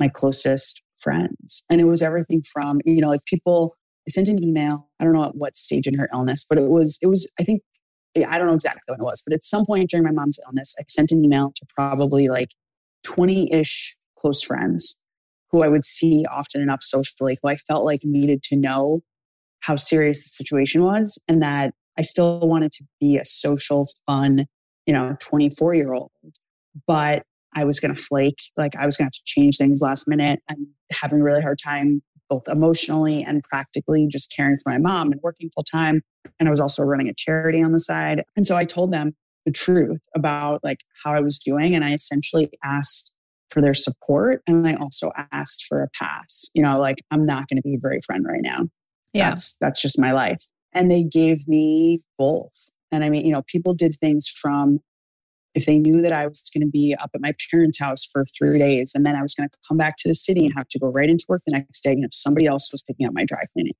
my 0.00 0.08
closest 0.08 0.82
friends. 0.98 1.62
And 1.70 1.80
it 1.80 1.84
was 1.84 2.02
everything 2.02 2.42
from, 2.42 2.80
you 2.84 3.00
know, 3.00 3.08
like 3.08 3.24
people, 3.26 3.76
I 4.08 4.10
sent 4.10 4.28
an 4.28 4.42
email, 4.42 4.88
I 4.98 5.04
don't 5.04 5.12
know 5.12 5.24
at 5.24 5.36
what 5.36 5.56
stage 5.56 5.86
in 5.86 5.94
her 5.94 6.08
illness, 6.12 6.44
but 6.48 6.58
it 6.58 6.68
was, 6.68 6.98
it 7.02 7.06
was, 7.06 7.30
I 7.38 7.44
think 7.44 7.62
I 8.16 8.38
don't 8.38 8.48
know 8.48 8.54
exactly 8.54 8.82
when 8.86 9.00
it 9.00 9.04
was, 9.04 9.22
but 9.24 9.32
at 9.32 9.44
some 9.44 9.64
point 9.64 9.90
during 9.90 10.04
my 10.04 10.10
mom's 10.10 10.38
illness, 10.44 10.74
I 10.78 10.82
sent 10.88 11.12
an 11.12 11.24
email 11.24 11.52
to 11.54 11.66
probably 11.74 12.28
like 12.28 12.50
20 13.04 13.52
ish 13.52 13.96
close 14.18 14.42
friends 14.42 15.00
who 15.50 15.62
I 15.62 15.68
would 15.68 15.84
see 15.84 16.24
often 16.30 16.60
enough 16.60 16.82
socially, 16.82 17.38
who 17.40 17.48
I 17.48 17.56
felt 17.56 17.84
like 17.84 18.00
needed 18.04 18.42
to 18.44 18.56
know 18.56 19.02
how 19.60 19.76
serious 19.76 20.24
the 20.24 20.28
situation 20.28 20.82
was 20.82 21.18
and 21.28 21.42
that 21.42 21.74
I 21.98 22.02
still 22.02 22.40
wanted 22.40 22.72
to 22.72 22.84
be 23.00 23.16
a 23.16 23.24
social, 23.24 23.86
fun, 24.06 24.46
you 24.86 24.94
know, 24.94 25.16
24 25.20 25.74
year 25.74 25.92
old. 25.92 26.10
But 26.86 27.24
I 27.54 27.64
was 27.64 27.80
going 27.80 27.94
to 27.94 28.00
flake, 28.00 28.38
like 28.56 28.76
I 28.76 28.86
was 28.86 28.96
going 28.96 29.04
to 29.04 29.06
have 29.06 29.12
to 29.12 29.20
change 29.24 29.56
things 29.56 29.80
last 29.80 30.08
minute 30.08 30.40
I'm 30.48 30.68
having 30.92 31.20
a 31.20 31.24
really 31.24 31.42
hard 31.42 31.58
time, 31.62 32.02
both 32.28 32.48
emotionally 32.48 33.22
and 33.22 33.42
practically, 33.42 34.06
just 34.10 34.32
caring 34.34 34.58
for 34.62 34.70
my 34.70 34.78
mom 34.78 35.12
and 35.12 35.20
working 35.22 35.50
full 35.54 35.64
time. 35.64 36.02
And 36.38 36.48
I 36.48 36.50
was 36.50 36.60
also 36.60 36.82
running 36.82 37.08
a 37.08 37.14
charity 37.14 37.62
on 37.62 37.72
the 37.72 37.80
side. 37.80 38.22
And 38.36 38.46
so 38.46 38.56
I 38.56 38.64
told 38.64 38.92
them 38.92 39.14
the 39.46 39.52
truth 39.52 40.00
about 40.14 40.62
like 40.62 40.80
how 41.02 41.14
I 41.14 41.20
was 41.20 41.38
doing. 41.38 41.74
And 41.74 41.84
I 41.84 41.92
essentially 41.92 42.50
asked 42.62 43.14
for 43.50 43.60
their 43.60 43.74
support. 43.74 44.42
And 44.46 44.66
I 44.66 44.74
also 44.74 45.10
asked 45.32 45.64
for 45.68 45.82
a 45.82 45.88
pass. 45.98 46.50
You 46.54 46.62
know, 46.62 46.78
like 46.78 47.02
I'm 47.10 47.26
not 47.26 47.48
going 47.48 47.56
to 47.56 47.62
be 47.62 47.74
a 47.74 47.80
very 47.80 48.00
friend 48.06 48.24
right 48.26 48.42
now. 48.42 48.66
Yeah. 49.12 49.30
That's 49.30 49.56
that's 49.60 49.82
just 49.82 49.98
my 49.98 50.12
life. 50.12 50.44
And 50.72 50.90
they 50.90 51.02
gave 51.02 51.48
me 51.48 52.00
both. 52.16 52.52
And 52.92 53.04
I 53.04 53.10
mean, 53.10 53.24
you 53.26 53.32
know, 53.32 53.42
people 53.46 53.74
did 53.74 53.96
things 54.00 54.28
from 54.28 54.80
if 55.54 55.66
they 55.66 55.78
knew 55.78 56.00
that 56.02 56.12
I 56.12 56.26
was 56.26 56.42
going 56.54 56.66
to 56.66 56.70
be 56.70 56.94
up 56.94 57.10
at 57.14 57.20
my 57.20 57.34
parents' 57.50 57.78
house 57.78 58.04
for 58.04 58.24
three 58.24 58.58
days 58.58 58.92
and 58.94 59.04
then 59.04 59.16
I 59.16 59.22
was 59.22 59.34
going 59.34 59.48
to 59.48 59.56
come 59.66 59.76
back 59.76 59.96
to 59.98 60.08
the 60.08 60.14
city 60.14 60.44
and 60.44 60.54
have 60.56 60.68
to 60.68 60.78
go 60.78 60.88
right 60.88 61.10
into 61.10 61.24
work 61.28 61.42
the 61.46 61.52
next 61.52 61.82
day. 61.82 61.92
And 61.92 62.04
if 62.04 62.14
somebody 62.14 62.46
else 62.46 62.70
was 62.72 62.82
picking 62.82 63.06
up 63.06 63.12
my 63.12 63.24
dry 63.24 63.44
cleaning, 63.52 63.74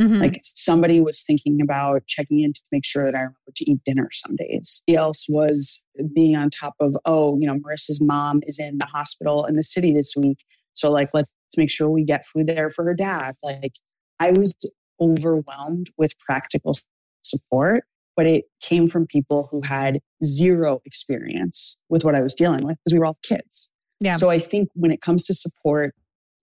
Mhm. 0.00 0.20
like 0.20 0.40
somebody 0.42 1.00
was 1.00 1.22
thinking 1.22 1.60
about 1.60 2.06
checking 2.06 2.40
in 2.40 2.52
to 2.54 2.60
make 2.72 2.84
sure 2.84 3.04
that 3.04 3.14
I 3.14 3.20
remember 3.20 3.52
to 3.54 3.70
eat 3.70 3.80
dinner 3.84 4.08
some 4.10 4.34
days. 4.34 4.82
Somebody 4.88 4.96
else 4.96 5.26
was 5.28 5.84
being 6.12 6.34
on 6.34 6.50
top 6.50 6.74
of, 6.80 6.96
oh, 7.04 7.38
you 7.38 7.46
know, 7.46 7.54
Marisa's 7.58 8.00
mom 8.00 8.40
is 8.46 8.58
in 8.58 8.78
the 8.78 8.86
hospital 8.86 9.44
in 9.44 9.54
the 9.54 9.62
city 9.62 9.92
this 9.92 10.14
week. 10.16 10.38
So 10.74 10.90
like 10.90 11.10
let's 11.12 11.30
make 11.56 11.70
sure 11.70 11.88
we 11.90 12.04
get 12.04 12.24
food 12.24 12.46
there 12.46 12.70
for 12.70 12.84
her 12.84 12.94
dad. 12.94 13.36
Like 13.42 13.74
I 14.18 14.30
was 14.30 14.54
overwhelmed 15.00 15.90
with 15.96 16.18
practical 16.18 16.74
support, 17.22 17.84
but 18.16 18.26
it 18.26 18.44
came 18.60 18.88
from 18.88 19.06
people 19.06 19.48
who 19.50 19.62
had 19.62 20.00
zero 20.24 20.80
experience 20.84 21.80
with 21.88 22.04
what 22.04 22.14
I 22.14 22.20
was 22.20 22.34
dealing 22.34 22.64
with 22.64 22.76
because 22.78 22.92
we 22.92 22.98
were 22.98 23.06
all 23.06 23.18
kids. 23.22 23.70
Yeah. 24.00 24.14
So 24.14 24.30
I 24.30 24.38
think 24.38 24.68
when 24.74 24.90
it 24.90 25.00
comes 25.00 25.24
to 25.24 25.34
support, 25.34 25.94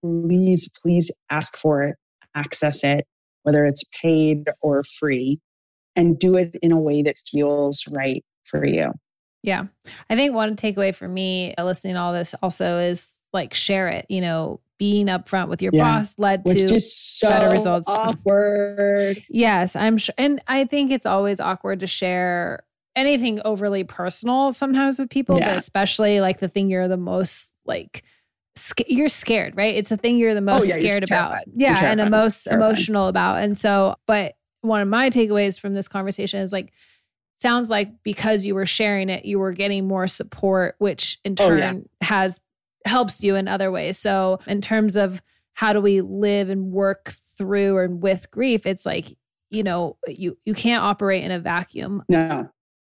please, 0.01 0.69
please 0.81 1.11
ask 1.29 1.57
for 1.57 1.83
it, 1.83 1.95
access 2.35 2.83
it, 2.83 3.05
whether 3.43 3.65
it's 3.65 3.83
paid 4.01 4.49
or 4.61 4.83
free, 4.83 5.39
and 5.95 6.17
do 6.17 6.37
it 6.37 6.55
in 6.61 6.71
a 6.71 6.79
way 6.79 7.01
that 7.01 7.17
feels 7.29 7.83
right 7.91 8.23
for 8.45 8.65
you. 8.65 8.93
Yeah. 9.43 9.65
I 10.09 10.15
think 10.15 10.33
one 10.33 10.55
takeaway 10.55 10.93
for 10.93 11.07
me 11.07 11.55
uh, 11.57 11.63
listening 11.63 11.93
to 11.93 11.99
all 12.01 12.13
this 12.13 12.35
also 12.43 12.77
is 12.79 13.21
like 13.31 13.53
share 13.53 13.87
it, 13.87 14.05
you 14.09 14.21
know, 14.21 14.59
being 14.77 15.07
upfront 15.07 15.49
with 15.49 15.61
your 15.61 15.71
Yeah. 15.73 15.83
boss 15.97 16.15
led 16.17 16.41
Which 16.45 16.57
to 16.67 16.79
so 16.79 17.29
better 17.29 17.49
results. 17.49 17.87
awkward. 17.87 19.23
Yes, 19.29 19.75
I'm 19.75 19.97
sure. 19.97 20.15
And 20.17 20.41
I 20.47 20.65
think 20.65 20.91
it's 20.91 21.05
always 21.05 21.39
awkward 21.39 21.81
to 21.81 21.87
share 21.87 22.63
anything 22.95 23.39
overly 23.45 23.83
personal 23.83 24.51
sometimes 24.51 24.99
with 24.99 25.09
people, 25.09 25.39
but 25.39 25.55
especially 25.57 26.19
like 26.21 26.39
the 26.39 26.47
thing 26.49 26.69
you're 26.69 26.87
the 26.87 26.97
most 26.97 27.53
like, 27.65 28.03
sca- 28.55 28.91
you're 28.91 29.07
scared, 29.09 29.55
right? 29.55 29.75
It's 29.75 29.89
the 29.89 29.97
thing 29.97 30.17
you're 30.17 30.33
the 30.33 30.41
most 30.41 30.63
Oh, 30.63 30.67
yeah, 30.67 30.73
scared 30.73 31.03
about. 31.03 31.37
Yeah. 31.55 31.77
And 31.81 31.99
the 31.99 32.09
most 32.09 32.43
Terrified. 32.43 32.65
emotional 32.65 33.07
about. 33.07 33.41
And 33.43 33.57
so, 33.57 33.95
but 34.05 34.35
one 34.61 34.81
of 34.81 34.87
my 34.87 35.09
takeaways 35.09 35.59
from 35.59 35.73
this 35.73 35.87
conversation 35.87 36.41
is 36.41 36.51
like, 36.51 36.73
sounds 37.39 37.69
like 37.69 37.89
because 38.03 38.45
you 38.45 38.53
were 38.55 38.65
sharing 38.65 39.09
it, 39.09 39.25
you 39.25 39.39
were 39.39 39.51
getting 39.53 39.87
more 39.87 40.07
support, 40.07 40.75
which 40.77 41.17
in 41.23 41.33
Oh, 41.39 41.49
turn 41.49 41.57
yeah. 41.59 42.07
has 42.07 42.39
helps 42.85 43.23
you 43.23 43.35
in 43.35 43.47
other 43.47 43.71
ways. 43.71 43.97
So, 43.97 44.39
in 44.47 44.61
terms 44.61 44.95
of 44.95 45.21
how 45.53 45.73
do 45.73 45.81
we 45.81 46.01
live 46.01 46.49
and 46.49 46.71
work 46.71 47.13
through 47.37 47.79
and 47.79 48.01
with 48.01 48.29
grief, 48.31 48.65
it's 48.65 48.85
like 48.85 49.17
you 49.49 49.63
know 49.63 49.97
you 50.07 50.37
you 50.45 50.53
can't 50.53 50.83
operate 50.83 51.23
in 51.23 51.31
a 51.31 51.39
vacuum 51.39 52.03
No. 52.07 52.49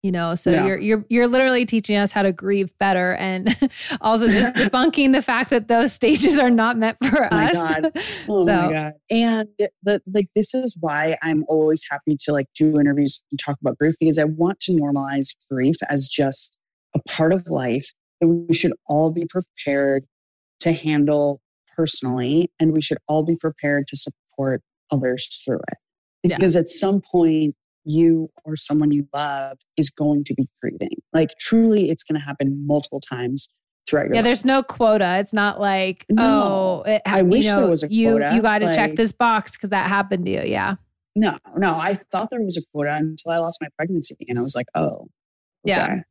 You 0.02 0.10
know 0.12 0.34
so 0.34 0.50
No. 0.50 0.66
you're 0.66 0.78
you're 0.78 1.04
you're 1.08 1.26
literally 1.28 1.64
teaching 1.64 1.96
us 1.96 2.12
how 2.12 2.22
to 2.22 2.32
grieve 2.32 2.76
better 2.78 3.14
and 3.14 3.54
also 4.00 4.28
just 4.28 4.54
debunking 4.56 5.12
the 5.12 5.22
fact 5.22 5.50
that 5.50 5.68
those 5.68 5.92
stages 5.92 6.38
are 6.38 6.50
not 6.50 6.76
meant 6.76 6.98
for 7.04 7.26
Oh 7.32 7.36
my 7.36 7.50
us 7.50 7.56
God. 7.56 7.92
Oh 8.28 8.44
so 8.46 8.62
my 8.62 8.72
god! 8.72 8.92
And 9.10 9.48
the 9.82 10.00
like, 10.12 10.28
this 10.34 10.54
is 10.54 10.76
why 10.78 11.16
I'm 11.22 11.44
always 11.48 11.84
happy 11.90 12.16
to 12.24 12.32
like 12.32 12.46
do 12.58 12.78
interviews 12.78 13.20
and 13.30 13.38
talk 13.38 13.56
about 13.60 13.78
grief 13.78 13.94
because 14.00 14.18
I 14.18 14.24
want 14.24 14.60
to 14.60 14.72
normalize 14.72 15.28
grief 15.50 15.76
as 15.88 16.08
just 16.08 16.58
a 16.94 17.00
part 17.08 17.32
of 17.32 17.48
life 17.48 17.92
that 18.20 18.28
we 18.28 18.54
should 18.54 18.72
all 18.86 19.10
be 19.10 19.24
prepared 19.26 20.04
to 20.60 20.72
handle 20.72 21.40
personally, 21.76 22.50
and 22.60 22.72
we 22.74 22.82
should 22.82 22.98
all 23.08 23.22
be 23.24 23.36
prepared 23.36 23.86
to 23.88 23.96
support 23.96 24.62
others 24.90 25.42
through 25.44 25.60
it. 25.70 25.78
Yeah. 26.30 26.36
Because 26.36 26.54
at 26.54 26.68
some 26.68 27.00
point, 27.10 27.54
you 27.84 28.30
or 28.44 28.56
someone 28.56 28.90
you 28.92 29.06
love 29.14 29.58
is 29.76 29.90
going 29.90 30.24
to 30.24 30.34
be 30.34 30.46
grieving. 30.60 30.96
Like 31.12 31.36
truly, 31.38 31.90
it's 31.90 32.04
going 32.04 32.18
to 32.20 32.24
happen 32.24 32.64
multiple 32.66 33.00
times 33.00 33.52
throughout 33.88 34.06
your 34.06 34.14
yeah 34.14 34.20
life. 34.20 34.24
there's 34.26 34.44
no 34.44 34.62
quota 34.62 35.16
it's 35.18 35.32
not 35.32 35.58
like 35.60 36.06
No. 36.08 36.22
oh 36.22 36.82
it, 36.86 37.02
I 37.04 37.18
you 37.18 37.24
wish 37.24 37.44
know, 37.46 37.62
there 37.62 37.68
was 37.70 37.82
a 37.82 37.92
you 37.92 38.10
quota, 38.12 38.30
you 38.36 38.40
got 38.40 38.58
to 38.58 38.72
check 38.72 38.94
this 38.94 39.10
box 39.10 39.56
because 39.56 39.70
that 39.70 39.88
happened 39.88 40.24
to 40.26 40.30
you 40.30 40.42
yeah 40.42 40.76
No, 41.16 41.36
no. 41.56 41.74
I 41.78 41.94
thought 42.12 42.30
there 42.30 42.40
was 42.40 42.56
a 42.56 42.62
quota 42.72 42.94
until 42.94 43.32
I 43.32 43.38
lost 43.38 43.58
my 43.60 43.68
pregnancy, 43.76 44.14
and 44.28 44.38
I 44.38 44.42
was 44.42 44.54
like, 44.54 44.66
"Oh, 44.76 45.08
Yeah. 45.64 46.02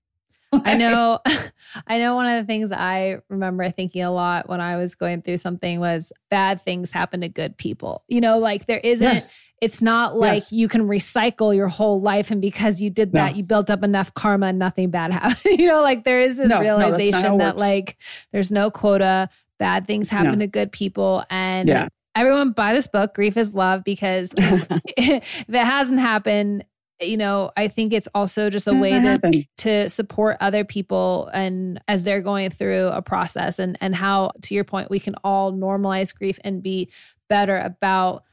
I 0.53 0.75
know 0.75 1.19
I 1.87 1.97
know 1.99 2.15
one 2.15 2.25
of 2.27 2.41
the 2.41 2.45
things 2.45 2.71
I 2.71 3.17
remember 3.29 3.69
thinking 3.69 4.03
a 4.03 4.11
lot 4.11 4.49
when 4.49 4.59
I 4.61 4.77
was 4.77 4.95
going 4.95 5.21
through 5.21 5.37
something 5.37 5.79
was 5.79 6.11
bad 6.29 6.61
things 6.61 6.91
happen 6.91 7.21
to 7.21 7.29
good 7.29 7.57
people. 7.57 8.03
You 8.07 8.21
know, 8.21 8.39
like 8.39 8.65
there 8.65 8.79
isn't 8.79 9.05
Yes. 9.05 9.43
it's 9.61 9.81
not 9.81 10.17
like 10.17 10.37
Yes. 10.39 10.51
you 10.51 10.67
can 10.67 10.87
recycle 10.87 11.55
your 11.55 11.67
whole 11.67 12.01
life 12.01 12.31
and 12.31 12.41
because 12.41 12.81
you 12.81 12.89
did 12.89 13.13
that 13.13 13.31
No. 13.31 13.37
you 13.37 13.43
built 13.43 13.69
up 13.69 13.83
enough 13.83 14.13
karma 14.13 14.47
and 14.47 14.59
nothing 14.59 14.89
bad 14.89 15.11
happened. 15.13 15.57
you 15.59 15.67
know, 15.67 15.81
like 15.81 16.03
there 16.03 16.19
is 16.21 16.37
this 16.37 16.49
No, 16.49 16.59
no, 16.61 16.77
that's 16.77 16.79
not 16.79 16.81
how 16.81 16.89
realization 16.97 17.33
it 17.35 17.37
that 17.39 17.57
like 17.57 17.97
there's 18.31 18.51
no 18.51 18.69
quota, 18.71 19.29
bad 19.59 19.87
things 19.87 20.09
happen 20.09 20.39
No. 20.39 20.45
to 20.45 20.47
good 20.47 20.71
people 20.71 21.23
and 21.29 21.69
Yeah. 21.69 21.87
everyone 22.15 22.51
buy 22.51 22.73
this 22.73 22.87
book, 22.87 23.13
Grief 23.13 23.37
is 23.37 23.53
Love 23.53 23.83
because 23.85 24.33
if 24.37 25.45
it 25.47 25.55
hasn't 25.55 25.99
happened, 25.99 26.65
you 27.01 27.17
know, 27.17 27.51
I 27.57 27.67
think 27.67 27.93
it's 27.93 28.07
also 28.13 28.49
just 28.49 28.67
a 28.67 28.73
way 28.73 28.91
to 28.91 28.99
happened. 28.99 29.45
to 29.57 29.89
support 29.89 30.37
other 30.39 30.63
people 30.63 31.29
and 31.33 31.81
as 31.87 32.03
they're 32.03 32.21
going 32.21 32.49
through 32.49 32.87
a 32.87 33.01
process 33.01 33.59
and 33.59 33.77
and 33.81 33.95
how 33.95 34.31
to 34.43 34.55
your 34.55 34.63
point 34.63 34.89
we 34.89 34.99
can 34.99 35.15
all 35.23 35.51
normalize 35.51 36.15
grief 36.15 36.39
and 36.43 36.61
be 36.61 36.91
better 37.27 37.57
about 37.57 38.23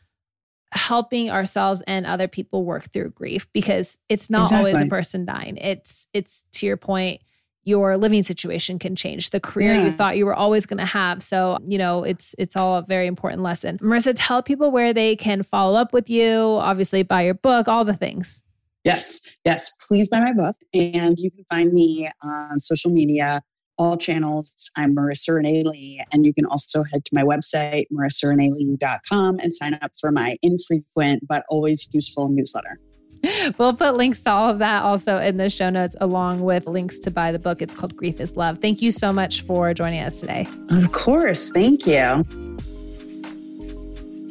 helping 0.72 1.30
ourselves 1.30 1.82
and 1.86 2.04
other 2.04 2.28
people 2.28 2.64
work 2.64 2.92
through 2.92 3.10
grief 3.10 3.46
because 3.52 3.98
it's 4.08 4.28
not 4.28 4.52
always 4.52 4.80
a 4.80 4.86
person 4.86 5.24
dying. 5.24 5.56
It's 5.56 6.06
it's 6.12 6.44
to 6.52 6.66
your 6.66 6.76
point 6.76 7.22
your 7.64 7.98
living 7.98 8.22
situation 8.22 8.78
can 8.78 8.96
change 8.96 9.28
the 9.28 9.40
career 9.40 9.74
you 9.74 9.92
thought 9.92 10.16
you 10.16 10.24
were 10.24 10.34
always 10.34 10.64
going 10.64 10.78
to 10.78 10.86
have. 10.86 11.22
So 11.22 11.58
you 11.64 11.78
know 11.78 12.04
it's 12.04 12.34
it's 12.38 12.56
all 12.56 12.76
a 12.76 12.82
very 12.82 13.06
important 13.06 13.42
lesson. 13.42 13.78
Marisa 13.78 14.12
tell 14.14 14.42
people 14.42 14.70
where 14.70 14.92
they 14.92 15.16
can 15.16 15.42
follow 15.42 15.78
up 15.78 15.92
with 15.92 16.10
you 16.10 16.38
obviously 16.60 17.02
buy 17.02 17.22
your 17.22 17.34
book 17.34 17.68
all 17.68 17.84
the 17.84 17.94
things 17.94 18.42
Yes, 18.84 19.20
yes. 19.44 19.76
Please 19.86 20.08
buy 20.08 20.20
my 20.20 20.32
book, 20.32 20.56
and 20.72 21.18
you 21.18 21.30
can 21.30 21.44
find 21.50 21.72
me 21.72 22.08
on 22.22 22.60
social 22.60 22.90
media, 22.90 23.42
all 23.76 23.96
channels. 23.96 24.70
I'm 24.76 24.94
Marisa 24.94 25.34
Renee 25.34 25.64
Lee, 25.64 26.02
and 26.12 26.24
you 26.24 26.32
can 26.32 26.46
also 26.46 26.84
head 26.84 27.04
to 27.04 27.10
my 27.14 27.22
website, 27.22 27.86
marisareneelee.com, 27.92 29.40
and 29.40 29.52
sign 29.52 29.78
up 29.82 29.92
for 30.00 30.10
my 30.10 30.36
infrequent 30.42 31.26
but 31.26 31.44
always 31.48 31.88
useful 31.92 32.28
newsletter. 32.28 32.78
We'll 33.58 33.74
put 33.74 33.96
links 33.96 34.22
to 34.24 34.30
all 34.30 34.50
of 34.50 34.58
that 34.58 34.84
also 34.84 35.18
in 35.18 35.38
the 35.38 35.50
show 35.50 35.68
notes, 35.70 35.96
along 36.00 36.40
with 36.40 36.66
links 36.66 36.98
to 37.00 37.10
buy 37.10 37.32
the 37.32 37.38
book. 37.38 37.60
It's 37.60 37.74
called 37.74 37.96
Grief 37.96 38.20
is 38.20 38.36
Love. 38.36 38.58
Thank 38.58 38.80
you 38.80 38.92
so 38.92 39.12
much 39.12 39.42
for 39.42 39.74
joining 39.74 40.00
us 40.00 40.20
today. 40.20 40.46
Of 40.70 40.92
course, 40.92 41.50
thank 41.50 41.86
you. 41.86 42.24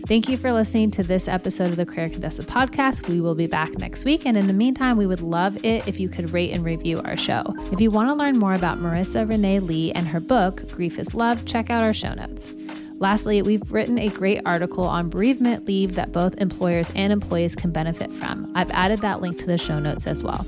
Thank 0.07 0.29
you 0.29 0.37
for 0.37 0.53
listening 0.53 0.89
to 0.91 1.03
this 1.03 1.27
episode 1.27 1.69
of 1.69 1.75
the 1.75 1.85
Career 1.85 2.07
Contessa 2.07 2.41
podcast. 2.41 3.09
We 3.09 3.19
will 3.19 3.35
be 3.35 3.45
back 3.45 3.77
next 3.77 4.05
week. 4.05 4.25
And 4.25 4.37
in 4.37 4.47
the 4.47 4.53
meantime, 4.53 4.95
we 4.95 5.05
would 5.05 5.19
love 5.19 5.65
it 5.65 5.85
if 5.85 5.99
you 5.99 6.07
could 6.07 6.31
rate 6.31 6.53
and 6.53 6.63
review 6.63 7.01
our 7.03 7.17
show. 7.17 7.43
If 7.73 7.81
you 7.81 7.91
want 7.91 8.07
to 8.07 8.13
learn 8.13 8.39
more 8.39 8.53
about 8.53 8.79
Marisa 8.79 9.29
Renee 9.29 9.59
Lee 9.59 9.91
and 9.91 10.07
her 10.07 10.21
book, 10.21 10.65
Grief 10.71 10.97
is 10.97 11.13
Love, 11.13 11.43
check 11.43 11.69
out 11.69 11.81
our 11.81 11.93
show 11.93 12.13
notes. 12.13 12.55
Lastly, 12.99 13.41
we've 13.41 13.69
written 13.69 13.99
a 13.99 14.07
great 14.07 14.41
article 14.45 14.85
on 14.85 15.09
bereavement 15.09 15.65
leave 15.65 15.95
that 15.95 16.13
both 16.13 16.35
employers 16.37 16.89
and 16.95 17.11
employees 17.11 17.53
can 17.53 17.71
benefit 17.71 18.09
from. 18.13 18.49
I've 18.55 18.71
added 18.71 18.99
that 18.99 19.19
link 19.19 19.37
to 19.39 19.45
the 19.45 19.57
show 19.57 19.77
notes 19.77 20.07
as 20.07 20.23
well. 20.23 20.47